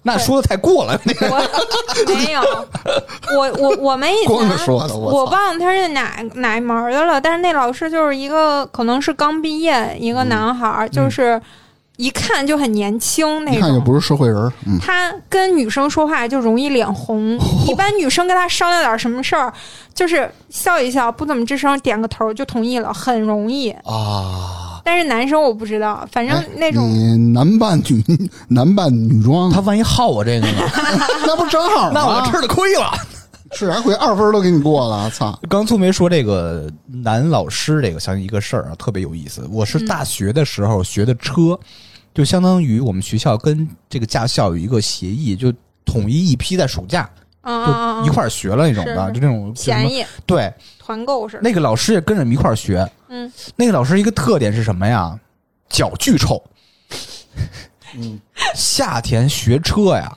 [0.03, 0.99] 那说的太过了。
[1.05, 2.41] 那个我没有，
[3.37, 5.25] 我我我们以前光说的，我我！
[5.27, 11.41] 忘了他是哪哪一门儿的了，但是那老师就是一个可能是刚毕业一个男孩儿，就是
[11.97, 13.59] 一看就很年轻那种。
[13.59, 17.39] 一看就不是社会人他跟女生说话就容易脸红，
[17.69, 19.53] 一般女生跟他商量点什么事儿，
[19.95, 23.71] 就是笑一笑，不怎么吱声，点个头就同意了，很容易。
[23.85, 28.05] 啊，但是男生我不知道，反正哎那种、你男扮女
[28.49, 30.53] 男扮女装，他万一耗我这个呢？
[31.27, 31.93] 那不正好吗？
[31.95, 32.93] 那我吃了亏了。
[33.53, 33.93] 吃啥亏？
[33.97, 35.37] 二分都给你过了，操！
[35.49, 39.45] 刚粗梅说这个男老师这个想起一个事儿啊，特别有意思。
[39.51, 41.59] 我是大学的时候学的车，
[42.15, 45.53] 就相当于我们学校跟这个驾校有一个协议，就
[45.85, 47.11] 统一一批在暑假
[47.45, 49.53] 就一块儿学了那种的，是就那种。
[49.53, 51.43] 便宜对，团购似的。
[51.43, 52.89] 那个老师也跟着我们一块儿学。
[53.11, 55.19] 嗯，那个老师一个特点是什么呀？
[55.69, 56.43] 脚巨臭。
[57.97, 58.21] 嗯，
[58.55, 60.17] 夏天学车呀，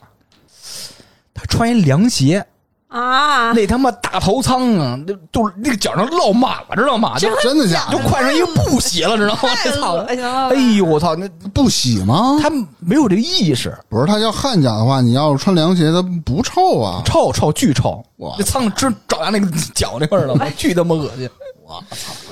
[1.34, 2.46] 他穿一凉鞋，
[2.88, 7.18] 啊，那他妈大头苍啊，那都那个脚上落满了，知道吗？
[7.18, 7.98] 就真的假的？
[7.98, 9.40] 就快成一个布鞋了，知道吗？
[9.42, 9.94] 太这操！
[9.94, 10.50] 恶心了！
[10.50, 11.16] 哎呦，我操！
[11.16, 12.38] 那不洗吗？
[12.40, 17.02] 他没有这个意识，不是，他要汗脚的话，你要是穿凉鞋，他不臭啊。
[17.04, 18.06] 臭臭巨臭！
[18.18, 21.28] 哇那苍真找牙那个脚那块儿了，巨他妈恶心！
[21.66, 21.84] 我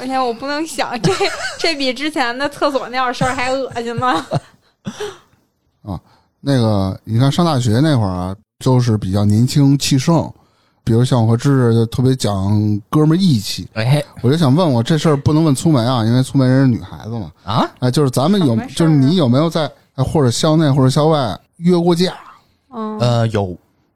[0.06, 1.12] 天，我不能想，这
[1.58, 4.26] 这比之前的厕所那点事儿还恶心呢。
[6.44, 10.28] 那个，你看上大学那会儿啊，就是比较年轻气盛，
[10.84, 13.68] 比如像我和芝芝就特别讲哥们儿义气。
[13.74, 17.32] 哎我就想问我这事儿不能问粗梅啊，因为粗梅人是女孩子嘛。
[17.44, 22.12] 啊，哎，就是咱们有就是你有没有在哎或者校内或者校外约过架？
[22.74, 23.56] 嗯，呃，有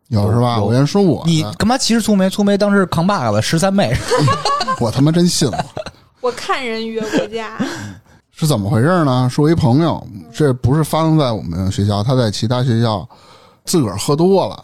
[0.09, 0.57] 有是吧？
[0.57, 2.29] 有我先说我的，你干嘛歧视粗梅？
[2.29, 3.95] 粗梅当时扛把子十三妹，
[4.79, 5.65] 我他妈真信了。
[6.21, 7.57] 我看人约过架，
[8.31, 9.29] 是怎么回事呢？
[9.31, 13.07] 是我一朋友，这不是发生在我们学校，他在其他学校
[13.63, 14.63] 自个儿喝多了，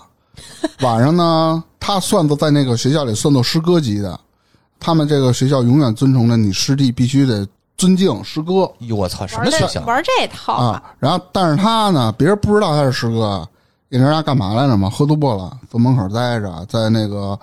[0.81, 4.19] 晚上呢，他算作在那个学校里算作师哥级的，
[4.79, 9.81] 他们这个学校永远尊崇着你师弟必须得尊敬师哥哟我操，什玩么学校？
[9.85, 10.83] 玩这套啊。
[10.99, 13.47] 然后，但是他呢，别人不知道他是师哥，
[13.93, 14.89] 你知道他干嘛来着嘛？
[14.89, 17.37] 喝多了，坐门口待着，在那个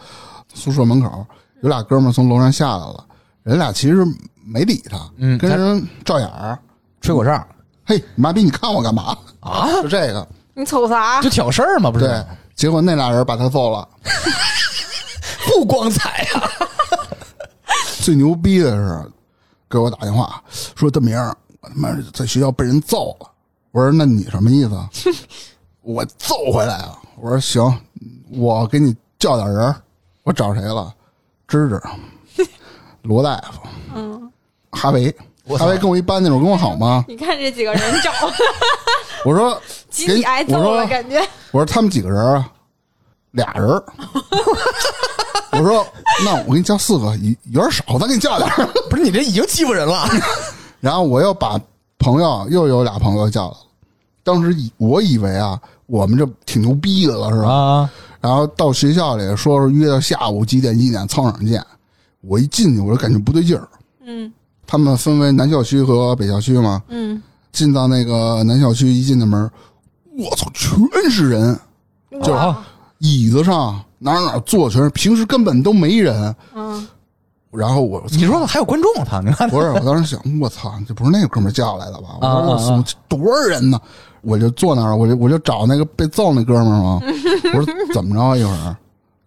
[0.55, 1.26] 宿舍门口，
[1.61, 3.05] 有俩哥们儿从楼上下来了，
[3.42, 4.03] 人俩其实
[4.46, 6.59] 没理他，嗯跟人照眼儿。
[7.03, 7.46] 吹口哨
[7.84, 9.16] 嘿，妈逼，你看我干嘛？
[9.40, 9.70] 啊？
[9.82, 11.28] 就这个，你瞅啥就？
[11.28, 12.07] 挑事儿嘛，不是？
[12.07, 12.24] 对。
[12.55, 13.86] 结果那俩人把他揍了。
[15.46, 16.42] 不光彩啊！
[18.01, 19.12] 最牛逼的是，
[19.68, 20.42] 给我打电话
[20.74, 23.28] 说：“大明儿，我他妈在学校被人揍了。”
[23.70, 25.12] 我说：“那你什么意思？”
[25.89, 26.99] 我揍回来啊！
[27.16, 27.80] 我说：“行，
[28.30, 29.74] 我给你叫点人。”
[30.22, 30.95] 我找谁了？
[31.47, 31.80] 芝芝、
[33.01, 33.62] 罗大夫、
[33.95, 34.30] 嗯，
[34.70, 35.11] 哈维。
[35.57, 37.03] 哈维跟我一般那种，跟我好吗？
[37.09, 38.12] 你看这几个人找
[39.24, 39.59] 我说
[39.89, 41.18] 集体挨揍我说了，感觉。
[41.53, 42.53] 我说他们几个人啊，
[43.30, 43.82] 俩人儿。
[45.53, 45.86] 我说
[46.22, 48.66] 那我给你叫四个，有有点少，咱给你叫点儿。
[48.91, 50.07] 不是你这已经欺负人了。
[50.80, 51.59] 然后我又把
[51.99, 53.57] 朋友又有俩朋友叫来了。
[54.22, 55.59] 当时以我以为啊，
[55.89, 57.51] 我们这挺牛逼的了，是吧？
[57.51, 61.61] 啊，然后到学校里说是约到下午几点几点操场见。
[62.20, 63.68] 我一进去我就感觉不对劲儿。
[64.05, 64.32] 嗯
[64.66, 66.82] 他们分为南校区和北校区嘛。
[66.89, 67.22] 嗯，
[67.53, 69.51] 进到那个南校区，一进那门，
[70.18, 70.78] 我操，全
[71.11, 71.59] 是人，
[72.22, 72.55] 就是
[72.99, 76.36] 椅子上哪儿哪儿坐全是，平时根本都没人。
[76.55, 76.86] 嗯，
[77.51, 79.20] 然后我你说还有观众他？
[79.20, 82.18] 你看不是，我当时想，我操，这不是那个哥们叫来的吧？
[82.20, 83.80] 我啊说多少人呢？
[84.22, 87.00] 我就坐那儿，我就我就找那个被揍那哥们儿嘛。
[87.54, 88.36] 我说 怎么着啊？
[88.36, 88.76] 一会儿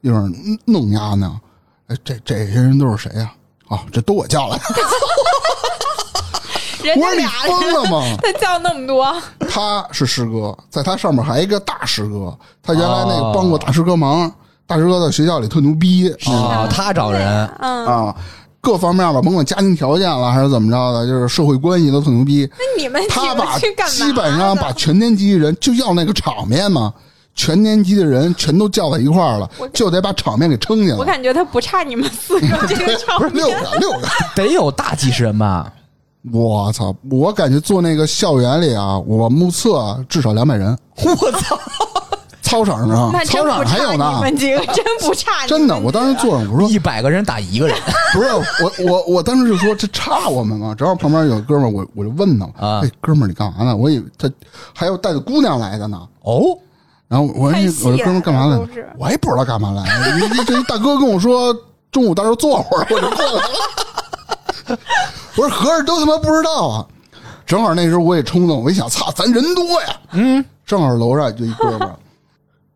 [0.02, 0.32] 一会儿
[0.66, 1.40] 弄丫呢？
[1.88, 3.32] 哎，这这些人都是谁呀、
[3.68, 3.80] 啊？
[3.92, 4.64] 这都我叫来的。
[6.84, 8.02] 我说你人家俩疯了吗？
[8.24, 9.16] 他叫那么多，
[9.48, 14.32] 他是师哥，在他上面还一个大师哥，他原来那个哦帮过大师哥忙，
[14.66, 18.16] 大师哥在学校里特牛逼啊，他找人嗯，啊，
[18.62, 22.48] 各方面吧，甭管家庭条件了还是怎么着的，就是社会关系都特牛逼。
[22.54, 23.58] 那你们他把？
[23.58, 26.94] 基本上把全年级人就要那个场面嘛，
[27.34, 30.96] 全年级的人全都叫在一块儿了，就得把场面给撑起来。
[30.96, 33.48] 我感觉他不差你们四个这个场 不是六。
[33.48, 35.74] 个六个， 得有大几十人吧？
[36.32, 36.96] 我操！
[37.10, 40.78] 我感觉做那个校园里啊，我目测至少两百人。
[41.04, 41.60] 我操！
[42.52, 47.78] 操场上操场还有呢你，们几个，真不差真的，我当时坐上，我说一百个人打一个人
[48.14, 50.76] 不是我我我当时就说这差我们吗？
[50.78, 53.74] 正好旁边有哥们儿，我我就问他，啊哎，哥们儿你干嘛呢？
[53.74, 54.30] 我以为他
[54.74, 55.98] 还有带着姑娘来的呢。
[56.24, 56.42] 哦，
[57.08, 58.60] 然后我说你我说哥们儿干嘛来？
[59.00, 59.84] 我也不知道干嘛来。
[60.46, 61.56] 这一大哥跟我说
[61.90, 64.78] 中午到时候坐会儿，我就过来了。
[65.38, 66.86] 我说合着都他妈不知道啊！
[67.46, 69.88] 正好那时候我也冲动，我一想，操，咱人多呀。
[70.12, 71.96] 嗯，正好楼上就一哥们儿，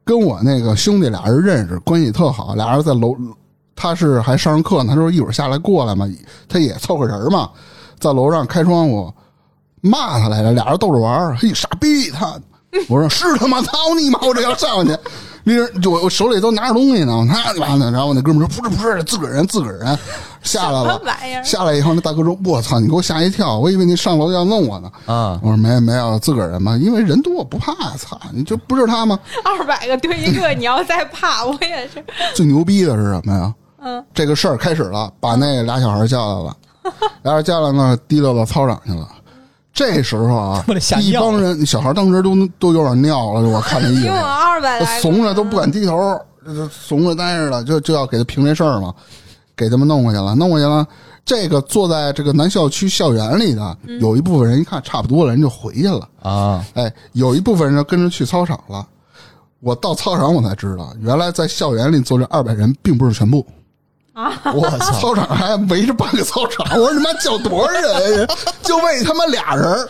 [0.05, 3.15] 跟我那个兄弟俩人认识，关系特好，俩人在楼，
[3.75, 6.07] 他是还上课呢，他说一会儿下来过来嘛，
[6.47, 7.49] 他也凑个人嘛，
[7.99, 9.11] 在楼上开窗户
[9.81, 12.39] 骂他来着，俩人逗着玩儿，嘿，傻逼他！
[12.89, 14.19] 我说是他妈操你妈！
[14.21, 14.91] 我这要上去，
[15.47, 17.91] 那人就我我手里都拿着东西呢，他妈的！
[17.91, 19.97] 然后我那哥们儿说不是不是，自个儿人自个儿人
[20.41, 21.43] 下来什了么，玩意儿？
[21.43, 29.19] 下来以后那大哥说：“我操，你给我吓一跳，我以为你上楼要弄我呢。”啊，我说没没有，自个儿人嘛，因为人多我不怕，操，你就不是他吗？
[29.45, 32.03] 二百个对一个，你要再怕，我也是。
[32.33, 33.53] 最牛逼的是什么呀？
[33.85, 36.57] 嗯，这个事儿开始了，把那俩小孩叫来了，
[37.21, 39.07] 俩人叫来呢，提溜到操场去了。
[39.75, 40.65] 这时候啊
[41.01, 48.93] 一帮人小孩当时都都有点尿了，我看那意思， 二百来，怂着都不敢低头，这怂着呆着了，就就要给他评这事儿嘛，
[49.53, 50.87] 给他们弄过去了，弄过去了。
[51.25, 56.07] 这个坐在这个南校区校园里的，有一部分人一看差不多了，人就回去了。
[56.21, 58.87] 啊，哎，有一部分人跟着去操场了。
[59.59, 63.45] 我到操场我才知道，原来在校园里坐这二百人并不是全部。
[64.53, 64.93] 我操！
[64.93, 68.27] 操场还围着半个操场，我说你妈叫多少人？
[68.61, 69.87] 就为他妈俩人，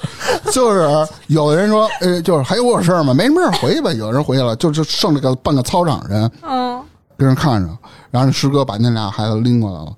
[0.51, 0.89] 就是
[1.27, 3.13] 有的人说，呃，就是还有我事儿吗？
[3.13, 3.93] 没什么事儿，回去吧。
[3.93, 6.83] 有人回去了，就就剩这个半个操场人嗯，
[7.15, 7.77] 跟人看着，
[8.09, 9.93] 然后师哥把那俩孩子拎过来了，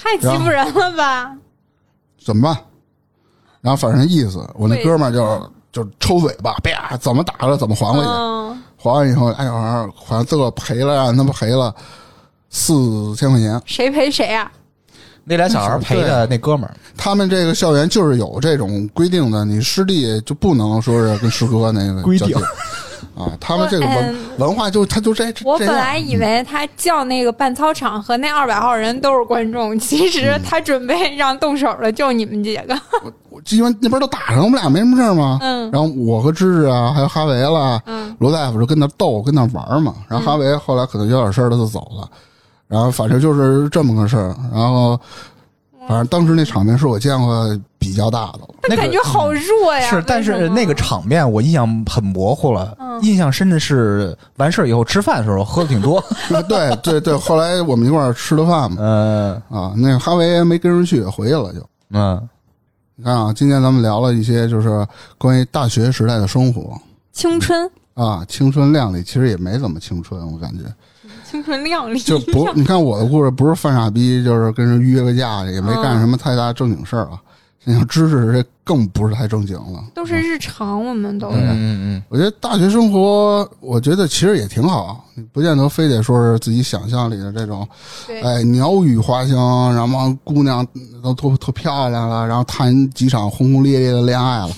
[0.00, 1.32] 太欺负人了吧？
[2.22, 2.56] 怎么办？
[3.62, 8.06] 然后反正意思，我那哥们儿就就抽嘴巴，啪，怎么打了怎么还回去。
[8.06, 11.74] 嗯，还完以后，哎呀，好像最后赔了，让他们赔了
[12.52, 13.60] 四千块钱。
[13.66, 14.52] 谁赔谁啊？
[15.24, 22.36] 那俩小孩赔的那哥们儿，他们这个校园就是有这种规定的，你师弟就不能说是跟师哥那个规定
[23.16, 23.30] 啊。
[23.40, 25.56] 他们这个文嗯文化就他就这这我。
[25.60, 32.76] 本来以为他叫那个办操场和那二百号人都是观众，其实他准备让动手的就你们几个。
[33.30, 35.38] 我因为那边都打上，我们俩没什么事儿嘛。
[35.40, 39.94] 嗯然后我和芝芝啊，还有哈维啦，嗯罗大夫就跟那逗，跟那玩嘛。
[40.08, 42.10] 然后哈维后来可能有点事儿，他就走了。
[42.72, 44.34] 然后反正就是这么个事儿。
[44.52, 44.98] 然后
[45.86, 47.46] 反正当时那场面是我见过
[47.78, 48.48] 比较大的了。
[48.68, 49.90] 那感觉好弱呀！
[49.90, 55.98] 是，但是那个场面我印象很模糊了，嗯印象深的是完事儿以后吃饭的时候喝的挺多，
[56.32, 58.76] 啊对对对，后来我们一块儿吃的饭嘛。
[58.80, 61.60] 嗯啊，那个哈维没跟人去，回去了就。
[61.90, 62.28] 嗯，
[62.94, 64.86] 你看啊，今天咱们聊了一些就是
[65.18, 66.80] 关于大学时代的生活
[67.12, 70.64] 青春，啊，青春靓丽，其实也没怎么青春，我感觉
[71.32, 77.18] 青春靓丽，就不，你看我的故事不是犯傻逼，就是跟人约个架，也没干什么太大正经事儿啊。
[77.64, 87.66] 你像知识这更不是太正经了，都是日常，我们都嗯嗯我觉得大学生活，我觉得其实也挺好，你不见得非得说是自己想象里的这种，
[88.06, 90.66] 对，哎，鸟语花香，然后姑娘
[91.02, 94.50] 都特特漂亮了，然后谈几场轰轰烈烈的恋爱了，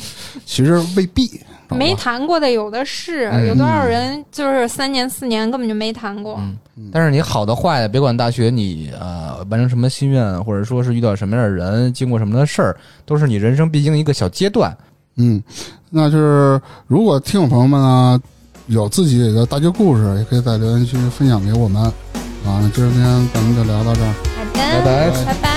[0.45, 1.41] 其实未必。
[1.75, 6.37] 没谈过的有的是，嗯有多少人就是三年四年根本就没谈过。
[6.39, 6.91] 嗯。
[6.93, 14.77] 但是你好的坏的，别管大学你呃完成什么心愿，或者说是遇到什么样的人，经过什么样的事儿，都是你人生必经的一个小阶段。
[15.17, 15.43] 嗯，
[15.91, 18.21] 那就是如果听友朋友们呢
[18.67, 21.83] 有自己的大学故事，也可以在留言区分享给我们。
[22.45, 24.13] 啊，那今天咱们就聊到这儿。
[24.37, 25.54] 好的，拜拜拜拜。